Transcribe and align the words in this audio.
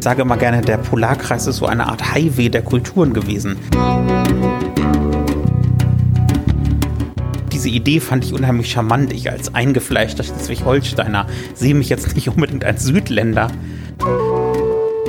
Ich 0.00 0.04
sage 0.04 0.22
immer 0.22 0.38
gerne, 0.38 0.62
der 0.62 0.78
Polarkreis 0.78 1.46
ist 1.46 1.56
so 1.56 1.66
eine 1.66 1.86
Art 1.86 2.14
Highway 2.14 2.48
der 2.48 2.62
Kulturen 2.62 3.12
gewesen. 3.12 3.58
Diese 7.52 7.68
Idee 7.68 8.00
fand 8.00 8.24
ich 8.24 8.32
unheimlich 8.32 8.70
charmant. 8.70 9.12
Ich 9.12 9.30
als 9.30 9.54
eingefleischter 9.54 10.22
Schleswig-Holsteiner 10.22 11.26
sehe 11.52 11.74
mich 11.74 11.90
jetzt 11.90 12.14
nicht 12.14 12.30
unbedingt 12.30 12.64
als 12.64 12.84
Südländer. 12.84 13.48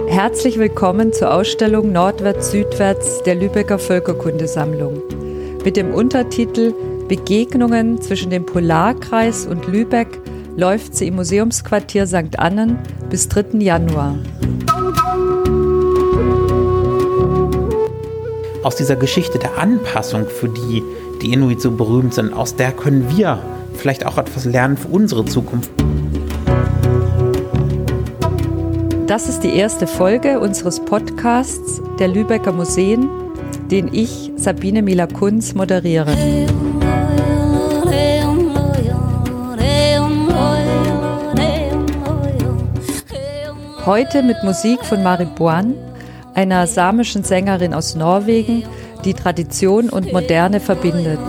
Herzlich 0.09 0.59
willkommen 0.59 1.13
zur 1.13 1.33
Ausstellung 1.33 1.93
Nordwärts-Südwärts 1.93 3.23
der 3.23 3.35
Lübecker 3.35 3.79
Völkerkundesammlung 3.79 5.01
mit 5.63 5.77
dem 5.77 5.93
Untertitel 5.93 6.73
Begegnungen 7.07 8.01
zwischen 8.01 8.29
dem 8.29 8.45
Polarkreis 8.45 9.45
und 9.45 9.67
Lübeck 9.67 10.19
läuft 10.57 10.95
sie 10.95 11.07
im 11.07 11.15
Museumsquartier 11.15 12.05
St. 12.05 12.37
Annen 12.37 12.77
bis 13.09 13.29
3. 13.29 13.59
Januar. 13.59 14.17
Aus 18.63 18.75
dieser 18.75 18.95
Geschichte 18.95 19.39
der 19.39 19.57
Anpassung, 19.57 20.27
für 20.27 20.47
die 20.47 20.83
die 21.19 21.33
Inuit 21.33 21.61
so 21.61 21.71
berühmt 21.71 22.13
sind, 22.13 22.31
aus 22.31 22.55
der 22.55 22.71
können 22.71 23.15
wir 23.15 23.39
vielleicht 23.73 24.05
auch 24.05 24.19
etwas 24.19 24.45
lernen 24.45 24.77
für 24.77 24.87
unsere 24.87 25.25
Zukunft. 25.25 25.71
Das 29.07 29.27
ist 29.27 29.39
die 29.39 29.55
erste 29.55 29.87
Folge 29.87 30.39
unseres 30.39 30.79
Podcasts 30.79 31.81
der 31.97 32.07
Lübecker 32.07 32.51
Museen, 32.51 33.09
den 33.71 33.91
ich, 33.93 34.31
Sabine 34.35 34.83
Mila-Kunz, 34.83 35.55
moderiere. 35.55 36.15
Heute 43.85 44.21
mit 44.21 44.37
Musik 44.43 44.85
von 44.85 45.01
Mari 45.01 45.25
Boan, 45.25 45.73
einer 46.33 46.67
samischen 46.67 47.23
Sängerin 47.23 47.73
aus 47.73 47.95
Norwegen, 47.95 48.63
die 49.03 49.13
Tradition 49.13 49.89
und 49.89 50.11
Moderne 50.13 50.59
verbindet. 50.59 51.19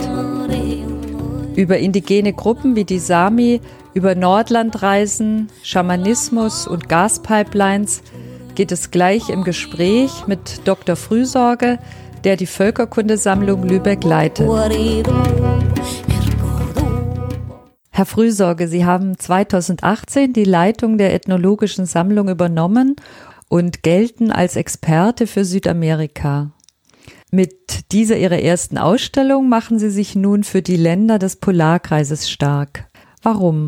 Über 1.55 1.77
indigene 1.77 2.33
Gruppen 2.33 2.75
wie 2.75 2.85
die 2.85 2.99
Sami, 2.99 3.61
über 3.93 4.15
Nordlandreisen, 4.15 5.49
Schamanismus 5.61 6.67
und 6.67 6.89
Gaspipelines 6.89 8.01
geht 8.55 8.71
es 8.71 8.91
gleich 8.91 9.29
im 9.29 9.43
Gespräch 9.43 10.25
mit 10.27 10.67
Dr. 10.67 10.95
Frühsorge, 10.95 11.79
der 12.23 12.37
die 12.37 12.47
Völkerkundesammlung 12.47 13.63
Lübeck 13.63 14.03
leitet. 14.03 14.49
Herr 17.95 18.05
Frühsorge, 18.05 18.67
Sie 18.67 18.85
haben 18.85 19.19
2018 19.19 20.33
die 20.33 20.45
Leitung 20.45 20.97
der 20.97 21.13
ethnologischen 21.13 21.85
Sammlung 21.85 22.29
übernommen 22.29 22.95
und 23.53 23.83
gelten 23.83 24.31
als 24.31 24.55
Experte 24.55 25.27
für 25.27 25.45
Südamerika. 25.45 26.49
Mit 27.29 27.91
dieser 27.91 28.17
Ihrer 28.17 28.39
ersten 28.39 28.79
Ausstellung 28.79 29.47
machen 29.47 29.77
Sie 29.77 29.91
sich 29.91 30.15
nun 30.15 30.43
für 30.43 30.63
die 30.63 30.75
Länder 30.75 31.19
des 31.19 31.35
Polarkreises 31.35 32.31
stark. 32.31 32.87
Warum? 33.21 33.67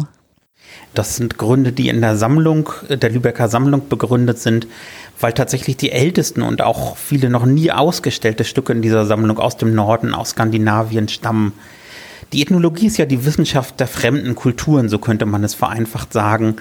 Das 0.96 1.18
sind 1.18 1.38
Gründe, 1.38 1.72
die 1.72 1.90
in 1.90 2.02
der 2.02 2.18
Sammlung, 2.18 2.68
der 2.90 3.12
Lübecker 3.12 3.48
Sammlung 3.48 3.88
begründet 3.88 4.40
sind, 4.40 4.66
weil 5.20 5.34
tatsächlich 5.34 5.78
die 5.78 5.92
ältesten 5.92 6.42
und 6.42 6.64
auch 6.64 6.98
viele 6.98 7.30
noch 7.30 7.46
nie 7.46 7.72
ausgestellte 7.72 8.44
Stücke 8.44 8.74
in 8.74 8.82
dieser 8.82 9.06
Sammlung 9.06 9.38
aus 9.38 9.56
dem 9.58 9.76
Norden, 9.76 10.16
aus 10.16 10.32
Skandinavien 10.32 11.10
stammen. 11.10 11.54
Die 12.34 12.42
Ethnologie 12.42 12.88
ist 12.88 12.98
ja 12.98 13.06
die 13.06 13.24
Wissenschaft 13.24 13.80
der 13.80 13.88
fremden 13.88 14.34
Kulturen, 14.34 14.90
so 14.90 14.98
könnte 14.98 15.28
man 15.28 15.44
es 15.44 15.54
vereinfacht 15.54 16.12
sagen. 16.12 16.56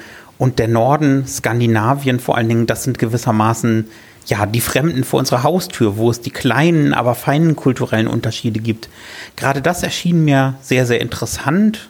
Und 0.44 0.58
der 0.58 0.68
Norden, 0.68 1.26
Skandinavien 1.26 2.20
vor 2.20 2.36
allen 2.36 2.50
Dingen, 2.50 2.66
das 2.66 2.82
sind 2.82 2.98
gewissermaßen 2.98 3.88
ja 4.26 4.44
die 4.44 4.60
Fremden 4.60 5.02
vor 5.02 5.18
unserer 5.18 5.42
Haustür, 5.42 5.96
wo 5.96 6.10
es 6.10 6.20
die 6.20 6.28
kleinen, 6.28 6.92
aber 6.92 7.14
feinen 7.14 7.56
kulturellen 7.56 8.08
Unterschiede 8.08 8.60
gibt. 8.60 8.90
Gerade 9.36 9.62
das 9.62 9.82
erschien 9.82 10.22
mir 10.22 10.56
sehr, 10.60 10.84
sehr 10.84 11.00
interessant 11.00 11.88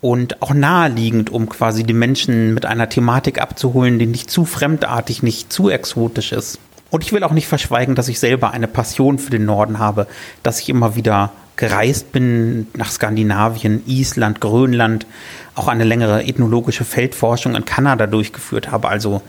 und 0.00 0.40
auch 0.40 0.54
naheliegend, 0.54 1.28
um 1.28 1.50
quasi 1.50 1.84
die 1.84 1.92
Menschen 1.92 2.54
mit 2.54 2.64
einer 2.64 2.88
Thematik 2.88 3.42
abzuholen, 3.42 3.98
die 3.98 4.06
nicht 4.06 4.30
zu 4.30 4.46
fremdartig, 4.46 5.22
nicht 5.22 5.52
zu 5.52 5.68
exotisch 5.68 6.32
ist. 6.32 6.58
Und 6.88 7.04
ich 7.04 7.12
will 7.12 7.24
auch 7.24 7.32
nicht 7.32 7.46
verschweigen, 7.46 7.94
dass 7.94 8.08
ich 8.08 8.18
selber 8.18 8.52
eine 8.52 8.68
Passion 8.68 9.18
für 9.18 9.30
den 9.30 9.44
Norden 9.44 9.78
habe, 9.78 10.06
dass 10.42 10.60
ich 10.60 10.70
immer 10.70 10.96
wieder 10.96 11.30
gereist 11.56 12.12
bin 12.12 12.68
nach 12.74 12.90
Skandinavien, 12.90 13.82
Island, 13.86 14.40
Grönland, 14.40 15.06
auch 15.56 15.68
eine 15.68 15.84
längere 15.84 16.24
ethnologische 16.24 16.84
Feldforschung 16.84 17.54
in 17.54 17.64
Kanada 17.64 18.06
durchgeführt 18.06 18.70
habe, 18.70 18.88
also 18.88 19.22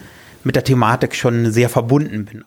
mit 0.43 0.55
der 0.55 0.63
Thematik 0.63 1.15
schon 1.15 1.51
sehr 1.51 1.69
verbunden 1.69 2.25
bin. 2.25 2.43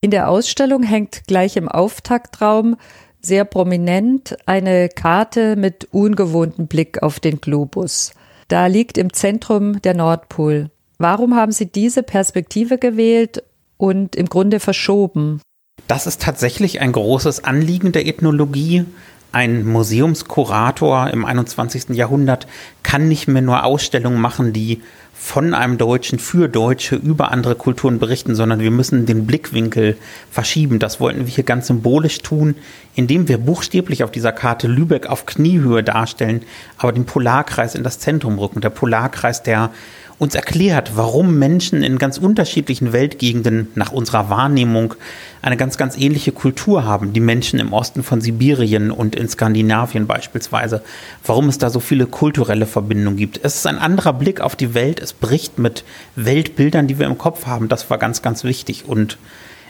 In 0.00 0.10
der 0.12 0.28
Ausstellung 0.28 0.84
hängt 0.84 1.22
gleich 1.26 1.56
im 1.56 1.68
Auftaktraum 1.68 2.76
sehr 3.20 3.44
prominent 3.44 4.36
eine 4.46 4.88
Karte 4.88 5.56
mit 5.56 5.88
ungewohntem 5.90 6.68
Blick 6.68 7.02
auf 7.02 7.18
den 7.18 7.40
Globus. 7.40 8.12
Da 8.46 8.66
liegt 8.66 8.96
im 8.96 9.12
Zentrum 9.12 9.82
der 9.82 9.94
Nordpol. 9.94 10.70
Warum 10.98 11.34
haben 11.34 11.52
Sie 11.52 11.66
diese 11.66 12.02
Perspektive 12.02 12.78
gewählt 12.78 13.42
und 13.76 14.14
im 14.14 14.26
Grunde 14.26 14.60
verschoben? 14.60 15.40
Das 15.86 16.06
ist 16.06 16.22
tatsächlich 16.22 16.80
ein 16.80 16.92
großes 16.92 17.44
Anliegen 17.44 17.92
der 17.92 18.06
Ethnologie. 18.06 18.84
Ein 19.30 19.66
Museumskurator 19.66 21.10
im 21.10 21.24
21. 21.24 21.90
Jahrhundert 21.90 22.46
kann 22.82 23.08
nicht 23.08 23.28
mehr 23.28 23.42
nur 23.42 23.64
Ausstellungen 23.64 24.20
machen, 24.20 24.54
die 24.54 24.80
von 25.12 25.52
einem 25.52 25.76
Deutschen 25.76 26.18
für 26.18 26.48
Deutsche 26.48 26.94
über 26.94 27.32
andere 27.32 27.56
Kulturen 27.56 27.98
berichten, 27.98 28.34
sondern 28.34 28.60
wir 28.60 28.70
müssen 28.70 29.04
den 29.04 29.26
Blickwinkel 29.26 29.98
verschieben. 30.30 30.78
Das 30.78 31.00
wollten 31.00 31.26
wir 31.26 31.34
hier 31.34 31.44
ganz 31.44 31.66
symbolisch 31.66 32.20
tun, 32.20 32.54
indem 32.94 33.28
wir 33.28 33.36
buchstäblich 33.36 34.04
auf 34.04 34.12
dieser 34.12 34.32
Karte 34.32 34.68
Lübeck 34.68 35.06
auf 35.06 35.26
Kniehöhe 35.26 35.82
darstellen, 35.82 36.42
aber 36.78 36.92
den 36.92 37.04
Polarkreis 37.04 37.74
in 37.74 37.82
das 37.82 37.98
Zentrum 37.98 38.38
rücken. 38.38 38.60
Der 38.60 38.70
Polarkreis, 38.70 39.42
der 39.42 39.70
uns 40.18 40.34
erklärt, 40.34 40.96
warum 40.96 41.38
Menschen 41.38 41.84
in 41.84 41.98
ganz 41.98 42.18
unterschiedlichen 42.18 42.92
Weltgegenden 42.92 43.68
nach 43.76 43.92
unserer 43.92 44.28
Wahrnehmung 44.30 44.94
eine 45.42 45.56
ganz, 45.56 45.76
ganz 45.76 45.96
ähnliche 45.96 46.32
Kultur 46.32 46.84
haben. 46.84 47.12
Die 47.12 47.20
Menschen 47.20 47.60
im 47.60 47.72
Osten 47.72 48.02
von 48.02 48.20
Sibirien 48.20 48.90
und 48.90 49.14
in 49.14 49.28
Skandinavien 49.28 50.08
beispielsweise. 50.08 50.82
Warum 51.24 51.48
es 51.48 51.58
da 51.58 51.70
so 51.70 51.78
viele 51.78 52.06
kulturelle 52.06 52.66
Verbindungen 52.66 53.16
gibt. 53.16 53.40
Es 53.44 53.54
ist 53.54 53.66
ein 53.68 53.78
anderer 53.78 54.12
Blick 54.12 54.40
auf 54.40 54.56
die 54.56 54.74
Welt. 54.74 54.98
Es 54.98 55.12
bricht 55.12 55.58
mit 55.58 55.84
Weltbildern, 56.16 56.88
die 56.88 56.98
wir 56.98 57.06
im 57.06 57.18
Kopf 57.18 57.46
haben. 57.46 57.68
Das 57.68 57.88
war 57.88 57.98
ganz, 57.98 58.20
ganz 58.20 58.42
wichtig. 58.42 58.86
Und 58.86 59.18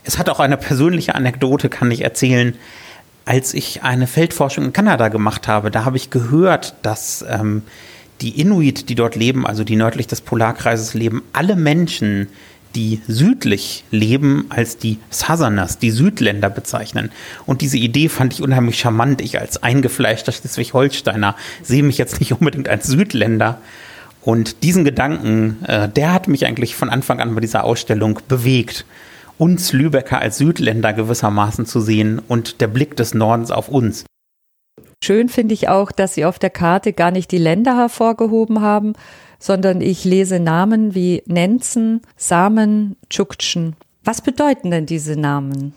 es 0.05 0.19
hat 0.19 0.31
auch 0.31 0.41
eine 0.41 0.57
persönliche 0.57 1.15
Anekdote, 1.15 1.69
kann 1.69 1.91
ich 1.91 2.03
erzählen. 2.03 2.55
Als 3.27 3.53
ich 3.53 3.83
eine 3.83 4.07
Feldforschung 4.07 4.65
in 4.65 4.73
Kanada 4.73 5.09
gemacht 5.09 5.47
habe, 5.47 5.71
da 5.71 5.85
habe 5.85 5.99
ich 5.99 6.09
gehört, 6.09 6.75
dass 6.81 7.23
ähm, 7.29 7.63
die 8.21 8.41
Inuit, 8.41 8.89
die 8.89 8.95
dort 8.95 9.17
leben, 9.17 9.47
also 9.47 9.65
die 9.65 9.77
nördlich 9.77 10.07
des 10.07 10.21
Polarkreises 10.21 10.95
leben, 10.95 11.23
alle 11.33 11.57
Menschen, 11.57 12.29
die 12.75 13.01
südlich 13.09 13.85
leben, 13.91 14.47
als 14.51 14.77
die 14.77 14.99
Southerners, 15.11 15.79
die 15.79 15.91
Südländer 15.91 16.51
bezeichnen. 16.51 17.11
Und 17.47 17.61
diese 17.61 17.79
Idee 17.79 18.09
fand 18.09 18.35
ich 18.35 18.43
unheimlich 18.43 18.79
charmant. 18.79 19.21
Ich 19.21 19.41
als 19.41 19.63
eingefleischter 19.63 20.33
Schleswig-Holsteiner 20.33 21.35
sehe 21.63 21.83
mich 21.83 21.99
jetzt 21.99 22.21
nicht 22.21 22.33
unbedingt 22.33 22.69
als 22.69 22.87
Südländer. 22.87 23.61
Und 24.21 24.63
diesen 24.63 24.85
Gedanken, 24.85 25.65
äh, 25.67 25.89
der 25.89 26.13
hat 26.13 26.29
mich 26.29 26.45
eigentlich 26.45 26.75
von 26.75 26.91
Anfang 26.91 27.21
an 27.21 27.35
bei 27.35 27.41
dieser 27.41 27.65
Ausstellung 27.65 28.21
bewegt, 28.29 28.85
uns 29.39 29.73
Lübecker 29.73 30.19
als 30.19 30.39
Südländer 30.39 30.93
gewissermaßen 30.93 31.65
zu 31.65 31.81
sehen 31.81 32.21
und 32.29 32.61
der 32.61 32.67
Blick 32.67 32.97
des 32.97 33.15
Nordens 33.15 33.51
auf 33.51 33.69
uns. 33.69 34.05
Schön 35.03 35.29
finde 35.29 35.55
ich 35.55 35.69
auch, 35.69 35.93
dass 35.93 36.15
Sie 36.15 36.25
auf 36.25 36.39
der 36.39 36.51
Karte 36.51 36.93
gar 36.93 37.11
nicht 37.11 37.31
die 37.31 37.39
Länder 37.39 37.77
hervorgehoben 37.77 38.61
haben, 38.61 38.95
sondern 39.39 39.81
ich 39.81 40.05
lese 40.05 40.41
Namen 40.41 40.95
wie 40.95 41.23
Nenzen, 41.27 42.03
Samen, 42.17 42.97
Tschuktschen. 43.09 43.77
Was 44.05 44.23
bedeuten 44.23 44.71
denn 44.71 44.87
diese 44.87 45.19
Namen? 45.19 45.75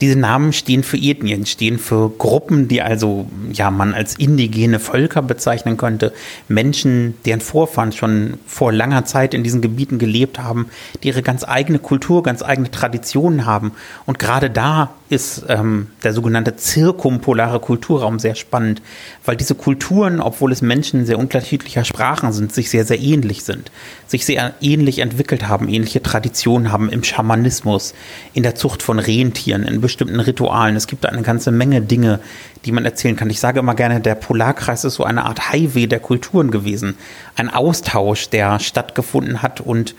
Diese 0.00 0.18
Namen 0.18 0.52
stehen 0.52 0.82
für 0.82 0.96
Ethnien, 0.96 1.46
stehen 1.46 1.78
für 1.78 2.10
Gruppen, 2.10 2.66
die 2.68 2.82
also 2.82 3.26
ja 3.52 3.70
man 3.70 3.94
als 3.94 4.16
indigene 4.18 4.80
Völker 4.80 5.22
bezeichnen 5.22 5.76
könnte. 5.76 6.12
Menschen, 6.48 7.14
deren 7.24 7.40
Vorfahren 7.40 7.92
schon 7.92 8.34
vor 8.46 8.72
langer 8.72 9.04
Zeit 9.04 9.34
in 9.34 9.44
diesen 9.44 9.60
Gebieten 9.60 9.98
gelebt 9.98 10.38
haben, 10.38 10.68
die 11.02 11.08
ihre 11.08 11.22
ganz 11.22 11.44
eigene 11.44 11.78
Kultur, 11.78 12.22
ganz 12.22 12.42
eigene 12.42 12.70
Traditionen 12.70 13.46
haben. 13.46 13.72
Und 14.04 14.18
gerade 14.18 14.50
da 14.50 14.94
ist 15.14 15.46
ähm, 15.48 15.86
der 16.02 16.12
sogenannte 16.12 16.56
zirkumpolare 16.56 17.60
Kulturraum 17.60 18.18
sehr 18.18 18.34
spannend, 18.34 18.82
weil 19.24 19.36
diese 19.36 19.54
Kulturen, 19.54 20.20
obwohl 20.20 20.52
es 20.52 20.60
Menschen 20.60 21.06
sehr 21.06 21.18
unterschiedlicher 21.18 21.84
Sprachen 21.84 22.32
sind, 22.32 22.52
sich 22.52 22.68
sehr, 22.68 22.84
sehr 22.84 23.00
ähnlich 23.00 23.44
sind, 23.44 23.70
sich 24.06 24.26
sehr 24.26 24.54
ähnlich 24.60 24.98
entwickelt 24.98 25.48
haben, 25.48 25.68
ähnliche 25.68 26.02
Traditionen 26.02 26.72
haben 26.72 26.90
im 26.90 27.04
Schamanismus, 27.04 27.94
in 28.32 28.42
der 28.42 28.56
Zucht 28.56 28.82
von 28.82 28.98
Rentieren, 28.98 29.62
in 29.62 29.80
bestimmten 29.80 30.20
Ritualen. 30.20 30.76
Es 30.76 30.86
gibt 30.86 31.06
eine 31.06 31.22
ganze 31.22 31.50
Menge 31.52 31.80
Dinge, 31.80 32.20
die 32.64 32.72
man 32.72 32.84
erzählen 32.84 33.16
kann. 33.16 33.30
Ich 33.30 33.40
sage 33.40 33.60
immer 33.60 33.74
gerne, 33.74 34.00
der 34.00 34.16
Polarkreis 34.16 34.84
ist 34.84 34.94
so 34.94 35.04
eine 35.04 35.24
Art 35.24 35.52
Highway 35.52 35.86
der 35.86 36.00
Kulturen 36.00 36.50
gewesen. 36.50 36.96
Ein 37.36 37.50
Austausch, 37.50 38.28
der 38.30 38.58
stattgefunden 38.58 39.42
hat 39.42 39.60
und 39.60 39.94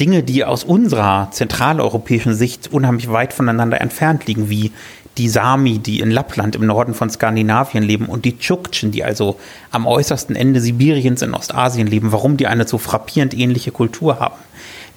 Dinge, 0.00 0.22
die 0.22 0.44
aus 0.44 0.64
unserer 0.64 1.28
zentraleuropäischen 1.32 2.34
Sicht 2.34 2.72
unheimlich 2.72 3.10
weit 3.10 3.32
voneinander 3.32 3.80
entfernt 3.80 4.26
liegen, 4.26 4.48
wie 4.48 4.72
die 5.18 5.28
Sami, 5.28 5.78
die 5.78 5.98
in 5.98 6.10
Lappland 6.10 6.54
im 6.54 6.66
Norden 6.66 6.94
von 6.94 7.10
Skandinavien 7.10 7.82
leben 7.82 8.06
und 8.06 8.24
die 8.24 8.38
Tschuktschen, 8.38 8.92
die 8.92 9.02
also 9.02 9.38
am 9.72 9.86
äußersten 9.86 10.36
Ende 10.36 10.60
Sibiriens 10.60 11.22
in 11.22 11.34
Ostasien 11.34 11.88
leben, 11.88 12.12
warum 12.12 12.36
die 12.36 12.46
eine 12.46 12.66
so 12.68 12.78
frappierend 12.78 13.36
ähnliche 13.36 13.72
Kultur 13.72 14.20
haben. 14.20 14.36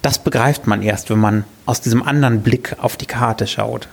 Das 0.00 0.20
begreift 0.20 0.66
man 0.66 0.82
erst, 0.82 1.10
wenn 1.10 1.18
man 1.18 1.44
aus 1.66 1.80
diesem 1.80 2.02
anderen 2.02 2.42
Blick 2.42 2.76
auf 2.80 2.96
die 2.96 3.06
Karte 3.06 3.46
schaut. 3.46 3.88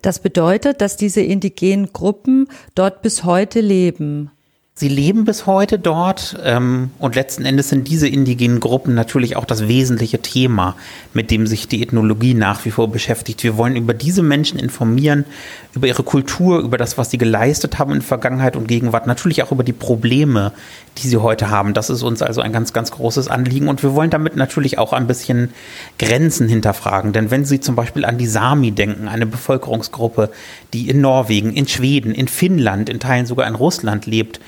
Das 0.00 0.18
bedeutet, 0.18 0.80
dass 0.80 0.96
diese 0.96 1.20
indigenen 1.20 1.92
Gruppen 1.92 2.48
dort 2.74 3.02
bis 3.02 3.24
heute 3.24 3.60
leben. 3.60 4.30
Sie 4.74 4.88
leben 4.88 5.26
bis 5.26 5.44
heute 5.44 5.78
dort 5.78 6.34
ähm, 6.42 6.92
und 6.98 7.14
letzten 7.14 7.44
Endes 7.44 7.68
sind 7.68 7.88
diese 7.88 8.08
indigenen 8.08 8.58
Gruppen 8.58 8.94
natürlich 8.94 9.36
auch 9.36 9.44
das 9.44 9.68
wesentliche 9.68 10.22
Thema, 10.22 10.76
mit 11.12 11.30
dem 11.30 11.46
sich 11.46 11.68
die 11.68 11.82
Ethnologie 11.82 12.32
nach 12.32 12.64
wie 12.64 12.70
vor 12.70 12.90
beschäftigt. 12.90 13.44
Wir 13.44 13.58
wollen 13.58 13.76
über 13.76 13.92
diese 13.92 14.22
Menschen 14.22 14.58
informieren, 14.58 15.26
über 15.74 15.88
ihre 15.88 16.02
Kultur, 16.02 16.60
über 16.60 16.78
das, 16.78 16.96
was 16.96 17.10
sie 17.10 17.18
geleistet 17.18 17.78
haben 17.78 17.92
in 17.92 18.00
Vergangenheit 18.00 18.56
und 18.56 18.66
Gegenwart, 18.66 19.06
natürlich 19.06 19.42
auch 19.42 19.52
über 19.52 19.62
die 19.62 19.74
Probleme, 19.74 20.52
die 20.96 21.06
sie 21.06 21.18
heute 21.18 21.50
haben. 21.50 21.74
Das 21.74 21.90
ist 21.90 22.02
uns 22.02 22.22
also 22.22 22.40
ein 22.40 22.52
ganz, 22.52 22.72
ganz 22.72 22.92
großes 22.92 23.28
Anliegen 23.28 23.68
und 23.68 23.82
wir 23.82 23.94
wollen 23.94 24.10
damit 24.10 24.36
natürlich 24.36 24.78
auch 24.78 24.94
ein 24.94 25.06
bisschen 25.06 25.50
Grenzen 25.98 26.48
hinterfragen. 26.48 27.12
Denn 27.12 27.30
wenn 27.30 27.44
Sie 27.44 27.60
zum 27.60 27.76
Beispiel 27.76 28.06
an 28.06 28.16
die 28.16 28.26
Sami 28.26 28.72
denken, 28.72 29.06
eine 29.06 29.26
Bevölkerungsgruppe, 29.26 30.30
die 30.72 30.88
in 30.88 31.02
Norwegen, 31.02 31.52
in 31.52 31.68
Schweden, 31.68 32.14
in 32.14 32.26
Finnland, 32.26 32.88
in 32.88 33.00
Teilen 33.00 33.26
sogar 33.26 33.46
in 33.46 33.54
Russland 33.54 34.06
lebt, 34.06 34.40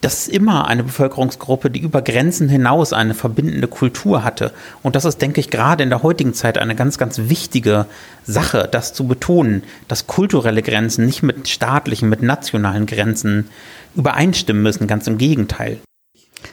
das 0.00 0.26
ist 0.26 0.28
immer 0.28 0.66
eine 0.66 0.82
Bevölkerungsgruppe, 0.82 1.70
die 1.70 1.80
über 1.80 2.00
Grenzen 2.00 2.48
hinaus 2.48 2.92
eine 2.92 3.14
verbindende 3.14 3.68
Kultur 3.68 4.24
hatte. 4.24 4.52
Und 4.82 4.96
das 4.96 5.04
ist, 5.04 5.20
denke 5.20 5.40
ich, 5.40 5.50
gerade 5.50 5.82
in 5.82 5.90
der 5.90 6.02
heutigen 6.02 6.32
Zeit 6.32 6.56
eine 6.56 6.74
ganz, 6.74 6.96
ganz 6.96 7.18
wichtige 7.28 7.86
Sache, 8.24 8.68
das 8.70 8.94
zu 8.94 9.06
betonen, 9.06 9.62
dass 9.88 10.06
kulturelle 10.06 10.62
Grenzen 10.62 11.04
nicht 11.04 11.22
mit 11.22 11.48
staatlichen, 11.48 12.08
mit 12.08 12.22
nationalen 12.22 12.86
Grenzen 12.86 13.48
übereinstimmen 13.94 14.62
müssen. 14.62 14.86
Ganz 14.86 15.06
im 15.06 15.18
Gegenteil. 15.18 15.78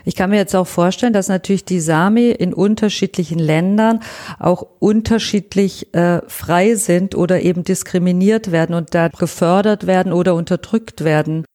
Ich 0.04 0.16
kann 0.16 0.30
mir 0.30 0.36
jetzt 0.36 0.56
auch 0.56 0.68
vorstellen, 0.68 1.14
dass 1.14 1.30
natürlich 1.30 1.64
die 1.64 1.80
Sami 1.80 2.32
in 2.32 2.54
unterschiedlichen 2.54 3.40
Ländern 3.40 4.02
auch 4.40 4.66
unterschiedlich 4.80 5.94
äh, 5.94 6.22
frei 6.28 6.76
sind 6.76 7.16
oder 7.16 7.42
eben 7.42 7.64
diskriminiert 7.64 8.52
werden 8.52 8.76
und 8.76 8.94
da 8.94 9.08
gefördert 9.08 9.88
werden 9.88 10.12
oder 10.12 10.36
unterdrückt 10.36 11.06
werden. 11.06 11.46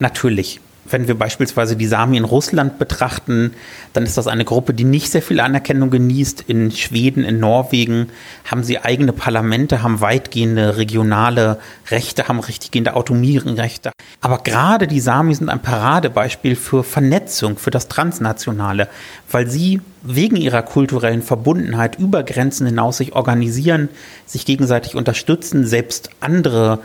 Natürlich 0.00 0.60
wenn 0.84 1.08
wir 1.08 1.18
beispielsweise 1.18 1.76
die 1.76 1.86
Sami 1.86 2.16
in 2.16 2.24
Russland 2.24 2.78
betrachten, 2.78 3.52
dann 3.92 4.04
ist 4.04 4.16
das 4.16 4.26
eine 4.26 4.44
Gruppe, 4.44 4.74
die 4.74 4.84
nicht 4.84 5.10
sehr 5.10 5.22
viel 5.22 5.40
Anerkennung 5.40 5.90
genießt. 5.90 6.44
In 6.46 6.70
Schweden, 6.70 7.24
in 7.24 7.38
Norwegen 7.38 8.08
haben 8.50 8.62
sie 8.62 8.78
eigene 8.78 9.12
Parlamente, 9.12 9.82
haben 9.82 10.00
weitgehende 10.00 10.76
regionale 10.76 11.58
Rechte, 11.90 12.28
haben 12.28 12.40
richtiggehende 12.40 12.94
Autonomierechte. 12.94 13.92
Aber 14.20 14.38
gerade 14.38 14.86
die 14.86 15.00
Sami 15.00 15.34
sind 15.34 15.48
ein 15.48 15.62
Paradebeispiel 15.62 16.56
für 16.56 16.84
Vernetzung, 16.84 17.56
für 17.56 17.70
das 17.70 17.88
Transnationale, 17.88 18.88
weil 19.30 19.48
sie 19.48 19.80
wegen 20.02 20.36
ihrer 20.36 20.62
kulturellen 20.62 21.22
Verbundenheit 21.22 21.98
über 21.98 22.22
Grenzen 22.22 22.66
hinaus 22.66 22.98
sich 22.98 23.14
organisieren, 23.14 23.88
sich 24.26 24.46
gegenseitig 24.46 24.94
unterstützen, 24.94 25.66
selbst 25.66 26.10
andere 26.20 26.80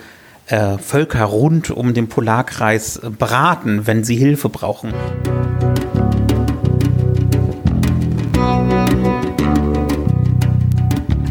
äh, 0.48 0.78
Völker 0.78 1.26
rund 1.26 1.72
um 1.72 1.94
den 1.94 2.08
Polarkreis 2.08 3.02
beraten, 3.18 3.88
wenn 3.88 4.04
sie 4.04 4.16
Hilfe 4.16 4.50
brauchen. 4.50 4.94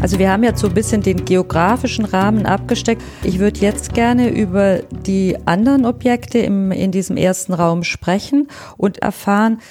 Also 0.05 0.19
wir 0.19 0.29
haben 0.29 0.43
jetzt 0.43 0.61
so 0.61 0.67
ein 0.67 0.73
bisschen 0.75 1.01
den 1.01 1.25
geografischen 1.25 2.05
Rahmen 2.05 2.45
abgesteckt. 2.45 3.01
Ich 3.23 3.39
würde 3.39 3.59
jetzt 3.61 3.95
gerne 3.95 4.29
über 4.29 4.83
die 5.05 5.35
anderen 5.45 5.83
Objekte 5.83 6.37
im, 6.37 6.71
in 6.71 6.91
diesem 6.91 7.17
ersten 7.17 7.53
Raum 7.53 7.83
sprechen 7.83 8.47
und 8.77 8.99
erfahren, 8.99 9.61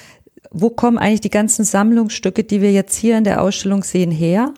wo 0.51 0.69
kommen 0.69 0.97
eigentlich 0.97 1.21
die 1.21 1.29
ganzen 1.29 1.63
Sammlungsstücke, 1.63 2.43
die 2.43 2.61
wir 2.61 2.73
jetzt 2.73 2.95
hier 2.95 3.17
in 3.17 3.23
der 3.23 3.41
Ausstellung 3.41 3.83
sehen, 3.83 4.11
her? 4.11 4.53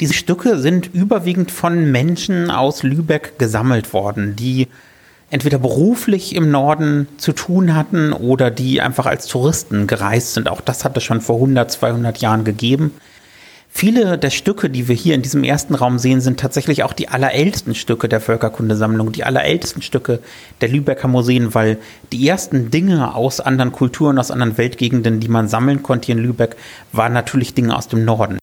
Diese 0.00 0.14
Stücke 0.14 0.58
sind 0.58 0.92
überwiegend 0.92 1.50
von 1.50 1.90
Menschen 1.92 2.50
aus 2.50 2.82
Lübeck 2.82 3.38
gesammelt 3.38 3.92
worden, 3.92 4.34
die 4.34 4.66
entweder 5.30 5.58
beruflich 5.58 6.34
im 6.34 6.50
Norden 6.50 7.08
zu 7.16 7.32
tun 7.32 7.74
hatten 7.74 8.12
oder 8.12 8.50
die 8.50 8.80
einfach 8.80 9.06
als 9.06 9.26
Touristen 9.26 9.86
gereist 9.86 10.34
sind. 10.34 10.48
Auch 10.48 10.60
das 10.60 10.84
hat 10.84 10.96
es 10.96 11.04
schon 11.04 11.20
vor 11.20 11.36
100, 11.36 11.70
200 11.70 12.18
Jahren 12.18 12.44
gegeben. 12.44 12.92
Viele 13.76 14.18
der 14.18 14.30
Stücke, 14.30 14.70
die 14.70 14.86
wir 14.86 14.94
hier 14.94 15.16
in 15.16 15.22
diesem 15.22 15.42
ersten 15.42 15.74
Raum 15.74 15.98
sehen, 15.98 16.20
sind 16.20 16.38
tatsächlich 16.38 16.84
auch 16.84 16.92
die 16.92 17.08
allerältesten 17.08 17.74
Stücke 17.74 18.08
der 18.08 18.20
Völkerkundesammlung, 18.20 19.10
die 19.10 19.24
allerältesten 19.24 19.82
Stücke 19.82 20.20
der 20.60 20.68
Lübecker 20.68 21.08
Museen, 21.08 21.54
weil 21.54 21.78
die 22.12 22.28
ersten 22.28 22.70
Dinge 22.70 23.16
aus 23.16 23.40
anderen 23.40 23.72
Kulturen, 23.72 24.20
aus 24.20 24.30
anderen 24.30 24.58
Weltgegenden, 24.58 25.18
die 25.18 25.28
man 25.28 25.48
sammeln 25.48 25.82
konnte 25.82 26.06
hier 26.06 26.16
in 26.16 26.22
Lübeck, 26.22 26.54
waren 26.92 27.12
natürlich 27.12 27.54
Dinge 27.54 27.76
aus 27.76 27.88
dem 27.88 28.04
Norden. 28.04 28.38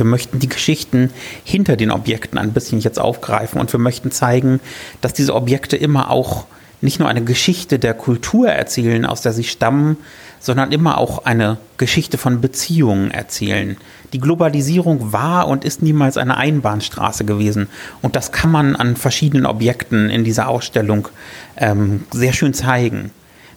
Wir 0.00 0.06
möchten 0.06 0.38
die 0.38 0.48
Geschichten 0.48 1.10
hinter 1.44 1.76
den 1.76 1.90
Objekten 1.90 2.38
ein 2.38 2.52
bisschen 2.52 2.80
jetzt 2.80 2.98
aufgreifen 2.98 3.60
und 3.60 3.70
wir 3.72 3.78
möchten 3.78 4.10
zeigen, 4.10 4.58
dass 5.02 5.12
diese 5.12 5.34
Objekte 5.34 5.76
immer 5.76 6.10
auch 6.10 6.46
nicht 6.80 6.98
nur 6.98 7.08
eine 7.08 7.22
Geschichte 7.22 7.78
der 7.78 7.92
Kultur 7.92 8.48
erzählen, 8.48 9.04
aus 9.04 9.20
der 9.20 9.34
sie 9.34 9.44
stammen, 9.44 9.98
sondern 10.40 10.72
immer 10.72 10.96
auch 10.96 11.26
eine 11.26 11.58
Geschichte 11.76 12.16
von 12.16 12.40
Beziehungen 12.40 13.10
erzählen. 13.10 13.76
Die 14.14 14.20
Globalisierung 14.20 15.12
war 15.12 15.46
und 15.46 15.64
ist 15.66 15.82
niemals 15.82 16.16
eine 16.16 16.38
Einbahnstraße 16.38 17.26
gewesen. 17.26 17.68
Und 18.00 18.16
das 18.16 18.32
kann 18.32 18.50
man 18.50 18.76
an 18.76 18.96
verschiedenen 18.96 19.44
Objekten 19.44 20.08
in 20.08 20.24
dieser 20.24 20.48
Ausstellung 20.48 21.08
ähm, 21.58 22.04
sehr 22.10 22.32
schön 22.32 22.54
zeigen. 22.54 23.10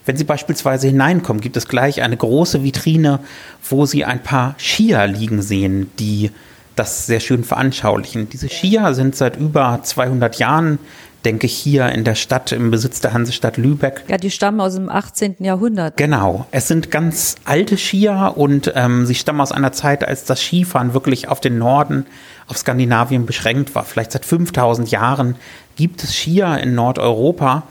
Wenn 0.05 0.17
Sie 0.17 0.23
beispielsweise 0.23 0.87
hineinkommen, 0.87 1.41
gibt 1.41 1.57
es 1.57 1.67
gleich 1.67 2.01
eine 2.01 2.17
große 2.17 2.63
Vitrine, 2.63 3.19
wo 3.67 3.85
Sie 3.85 4.05
ein 4.05 4.21
paar 4.21 4.55
Skier 4.57 5.07
liegen 5.07 5.41
sehen, 5.41 5.91
die 5.99 6.31
das 6.75 7.05
sehr 7.05 7.19
schön 7.19 7.43
veranschaulichen. 7.43 8.29
Diese 8.29 8.49
Skier 8.49 8.93
sind 8.93 9.15
seit 9.15 9.37
über 9.37 9.79
200 9.83 10.37
Jahren, 10.39 10.79
denke 11.23 11.45
ich, 11.45 11.55
hier 11.55 11.89
in 11.89 12.03
der 12.03 12.15
Stadt, 12.15 12.51
im 12.51 12.71
Besitz 12.71 12.99
der 12.99 13.13
Hansestadt 13.13 13.57
Lübeck. 13.57 14.03
Ja, 14.07 14.17
die 14.17 14.31
stammen 14.31 14.59
aus 14.59 14.75
dem 14.75 14.89
18. 14.89 15.35
Jahrhundert. 15.39 15.95
Genau. 15.97 16.47
Es 16.51 16.67
sind 16.67 16.91
ganz 16.91 17.35
alte 17.45 17.77
Skier 17.77 18.33
und 18.35 18.73
ähm, 18.75 19.05
sie 19.05 19.15
stammen 19.15 19.39
aus 19.39 19.51
einer 19.51 19.71
Zeit, 19.71 20.05
als 20.05 20.25
das 20.25 20.41
Skifahren 20.41 20.93
wirklich 20.93 21.27
auf 21.29 21.39
den 21.39 21.57
Norden, 21.57 22.05
auf 22.47 22.57
Skandinavien 22.57 23.25
beschränkt 23.25 23.73
war. 23.75 23.85
Vielleicht 23.85 24.11
seit 24.11 24.25
5000 24.25 24.91
Jahren 24.91 25.35
gibt 25.75 26.03
es 26.03 26.13
Skier 26.13 26.57
in 26.57 26.75
Nordeuropa. 26.75 27.63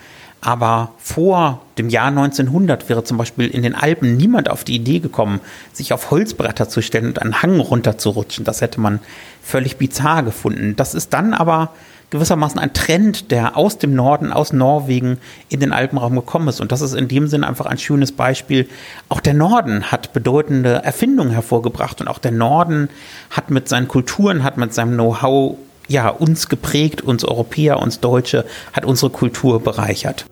Aber 0.44 0.90
vor 0.98 1.60
dem 1.78 1.88
Jahr 1.88 2.08
1900 2.08 2.88
wäre 2.88 3.04
zum 3.04 3.16
Beispiel 3.16 3.46
in 3.46 3.62
den 3.62 3.76
Alpen 3.76 4.16
niemand 4.16 4.50
auf 4.50 4.64
die 4.64 4.74
Idee 4.74 4.98
gekommen, 4.98 5.40
sich 5.72 5.92
auf 5.92 6.10
Holzbretter 6.10 6.68
zu 6.68 6.82
stellen 6.82 7.06
und 7.06 7.22
einen 7.22 7.42
Hang 7.42 7.60
runterzurutschen. 7.60 8.44
Das 8.44 8.60
hätte 8.60 8.80
man 8.80 8.98
völlig 9.40 9.76
bizarr 9.76 10.24
gefunden. 10.24 10.74
Das 10.74 10.94
ist 10.94 11.14
dann 11.14 11.32
aber 11.32 11.70
gewissermaßen 12.10 12.58
ein 12.58 12.74
Trend, 12.74 13.30
der 13.30 13.56
aus 13.56 13.78
dem 13.78 13.94
Norden, 13.94 14.32
aus 14.32 14.52
Norwegen 14.52 15.18
in 15.48 15.60
den 15.60 15.72
Alpenraum 15.72 16.16
gekommen 16.16 16.48
ist. 16.48 16.60
Und 16.60 16.72
das 16.72 16.80
ist 16.80 16.94
in 16.94 17.06
dem 17.06 17.28
Sinne 17.28 17.46
einfach 17.46 17.66
ein 17.66 17.78
schönes 17.78 18.10
Beispiel. 18.10 18.68
Auch 19.08 19.20
der 19.20 19.34
Norden 19.34 19.92
hat 19.92 20.12
bedeutende 20.12 20.82
Erfindungen 20.84 21.32
hervorgebracht 21.32 22.00
und 22.00 22.08
auch 22.08 22.18
der 22.18 22.32
Norden 22.32 22.90
hat 23.30 23.50
mit 23.50 23.68
seinen 23.68 23.86
Kulturen, 23.86 24.42
hat 24.42 24.56
mit 24.56 24.74
seinem 24.74 24.94
Know-how 24.94 25.56
ja, 25.88 26.08
uns 26.08 26.48
geprägt, 26.48 27.02
uns 27.02 27.24
Europäer, 27.24 27.80
uns 27.80 28.00
Deutsche, 28.00 28.44
hat 28.72 28.84
unsere 28.84 29.10
Kultur 29.10 29.60
bereichert. 29.60 30.26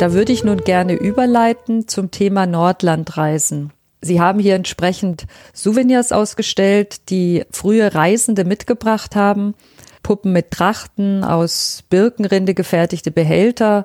Da 0.00 0.14
würde 0.14 0.32
ich 0.32 0.44
nun 0.44 0.58
gerne 0.58 0.94
überleiten 0.94 1.86
zum 1.86 2.10
Thema 2.10 2.46
Nordlandreisen. 2.46 3.72
Sie 4.00 4.18
haben 4.20 4.38
hier 4.38 4.54
entsprechend 4.54 5.26
Souvenirs 5.52 6.10
ausgestellt, 6.10 7.10
die 7.10 7.44
frühe 7.50 7.94
Reisende 7.94 8.44
mitgebracht 8.44 9.14
haben. 9.14 9.54
Puppen 10.02 10.32
mit 10.32 10.52
Trachten 10.52 11.22
aus 11.22 11.84
Birkenrinde 11.90 12.54
gefertigte 12.54 13.10
Behälter 13.10 13.84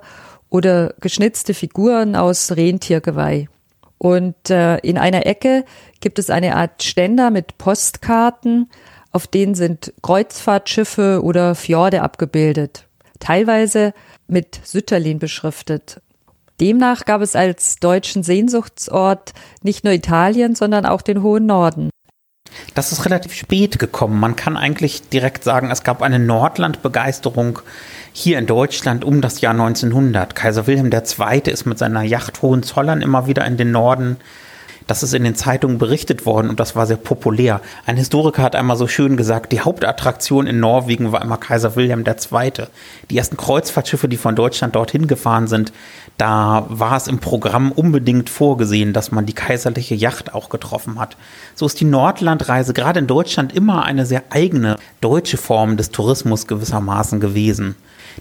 oder 0.49 0.93
geschnitzte 1.01 1.53
Figuren 1.53 2.15
aus 2.15 2.53
Rentiergeweih. 2.55 3.49
Und 3.97 4.49
äh, 4.49 4.77
in 4.77 4.97
einer 4.97 5.25
Ecke 5.25 5.65
gibt 6.01 6.19
es 6.19 6.29
eine 6.29 6.55
Art 6.55 6.83
Ständer 6.83 7.31
mit 7.31 7.57
Postkarten, 7.57 8.69
auf 9.11 9.27
denen 9.27 9.55
sind 9.55 9.93
Kreuzfahrtschiffe 10.01 11.21
oder 11.23 11.55
Fjorde 11.55 12.01
abgebildet, 12.01 12.87
teilweise 13.19 13.93
mit 14.27 14.59
Sütterlin 14.63 15.19
beschriftet. 15.19 16.01
Demnach 16.59 17.05
gab 17.05 17.21
es 17.21 17.35
als 17.35 17.77
deutschen 17.77 18.23
Sehnsuchtsort 18.23 19.33
nicht 19.61 19.83
nur 19.83 19.93
Italien, 19.93 20.55
sondern 20.55 20.85
auch 20.85 21.01
den 21.01 21.21
hohen 21.21 21.45
Norden. 21.45 21.89
Das 22.73 22.91
ist 22.91 23.05
relativ 23.05 23.33
spät 23.33 23.79
gekommen. 23.79 24.19
Man 24.19 24.35
kann 24.35 24.55
eigentlich 24.57 25.09
direkt 25.09 25.43
sagen, 25.43 25.71
es 25.71 25.83
gab 25.83 26.01
eine 26.01 26.19
Nordlandbegeisterung 26.19 27.59
hier 28.17 28.39
in 28.39 28.45
Deutschland 28.45 29.03
um 29.03 29.19
das 29.19 29.41
Jahr 29.41 29.51
1900. 29.51 30.35
Kaiser 30.35 30.67
Wilhelm 30.67 30.89
II. 30.89 31.51
ist 31.51 31.65
mit 31.65 31.77
seiner 31.77 32.01
Yacht 32.01 32.41
Hohenzollern 32.41 33.01
immer 33.01 33.27
wieder 33.27 33.45
in 33.45 33.57
den 33.57 33.71
Norden 33.71 34.15
Das 34.87 35.03
ist 35.03 35.13
in 35.13 35.25
den 35.25 35.35
Zeitungen 35.35 35.79
berichtet 35.79 36.25
worden 36.25 36.49
und 36.49 36.61
das 36.61 36.77
war 36.77 36.85
sehr 36.85 36.95
populär. 36.95 37.59
Ein 37.85 37.97
Historiker 37.97 38.43
hat 38.43 38.55
einmal 38.55 38.77
so 38.77 38.87
schön 38.87 39.17
gesagt, 39.17 39.51
die 39.51 39.59
Hauptattraktion 39.59 40.47
in 40.47 40.61
Norwegen 40.61 41.11
war 41.11 41.23
immer 41.23 41.35
Kaiser 41.35 41.75
Wilhelm 41.75 42.05
II. 42.05 42.51
Die 43.09 43.17
ersten 43.17 43.35
Kreuzfahrtschiffe, 43.35 44.07
die 44.07 44.15
von 44.15 44.35
Deutschland 44.35 44.75
dorthin 44.75 45.07
gefahren 45.07 45.47
sind, 45.47 45.73
da 46.17 46.67
war 46.69 46.95
es 46.95 47.07
im 47.07 47.19
Programm 47.19 47.73
unbedingt 47.73 48.29
vorgesehen, 48.29 48.93
dass 48.93 49.11
man 49.11 49.25
die 49.25 49.33
kaiserliche 49.33 49.95
Yacht 49.95 50.33
auch 50.33 50.47
getroffen 50.47 50.99
hat. 50.99 51.17
So 51.55 51.65
ist 51.65 51.81
die 51.81 51.85
Nordlandreise 51.85 52.73
gerade 52.73 52.99
in 52.99 53.07
Deutschland 53.07 53.53
immer 53.53 53.83
eine 53.83 54.05
sehr 54.05 54.23
eigene 54.29 54.77
deutsche 55.01 55.37
Form 55.37 55.75
des 55.75 55.91
Tourismus 55.91 56.47
gewissermaßen 56.47 57.19
gewesen. 57.19 57.75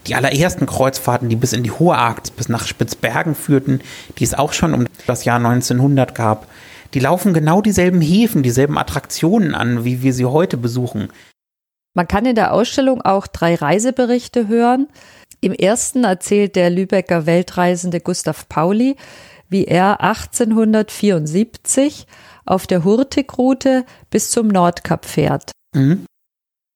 Die 0.07 0.15
allerersten 0.15 0.65
Kreuzfahrten, 0.65 1.29
die 1.29 1.35
bis 1.35 1.53
in 1.53 1.63
die 1.63 1.71
Hohe 1.71 1.95
Arktis, 1.95 2.31
bis 2.31 2.49
nach 2.49 2.67
Spitzbergen 2.67 3.35
führten, 3.35 3.81
die 4.17 4.23
es 4.23 4.33
auch 4.33 4.53
schon 4.53 4.73
um 4.73 4.85
das 5.07 5.25
Jahr 5.25 5.37
1900 5.37 6.13
gab, 6.13 6.47
die 6.93 6.99
laufen 6.99 7.33
genau 7.33 7.61
dieselben 7.61 8.01
Häfen, 8.01 8.43
dieselben 8.43 8.77
Attraktionen 8.77 9.55
an, 9.55 9.83
wie 9.83 10.01
wir 10.01 10.13
sie 10.13 10.25
heute 10.25 10.57
besuchen. 10.57 11.09
Man 11.93 12.07
kann 12.07 12.25
in 12.25 12.35
der 12.35 12.53
Ausstellung 12.53 13.01
auch 13.01 13.27
drei 13.27 13.55
Reiseberichte 13.55 14.47
hören. 14.47 14.87
Im 15.41 15.53
ersten 15.53 16.03
erzählt 16.03 16.55
der 16.55 16.69
Lübecker 16.69 17.25
Weltreisende 17.25 17.99
Gustav 17.99 18.47
Pauli, 18.49 18.95
wie 19.49 19.65
er 19.65 20.01
1874 20.01 22.07
auf 22.45 22.67
der 22.67 22.83
Hurtigrute 22.83 23.85
bis 24.09 24.31
zum 24.31 24.47
Nordkap 24.47 25.05
fährt. 25.05 25.51
Mhm. 25.73 26.05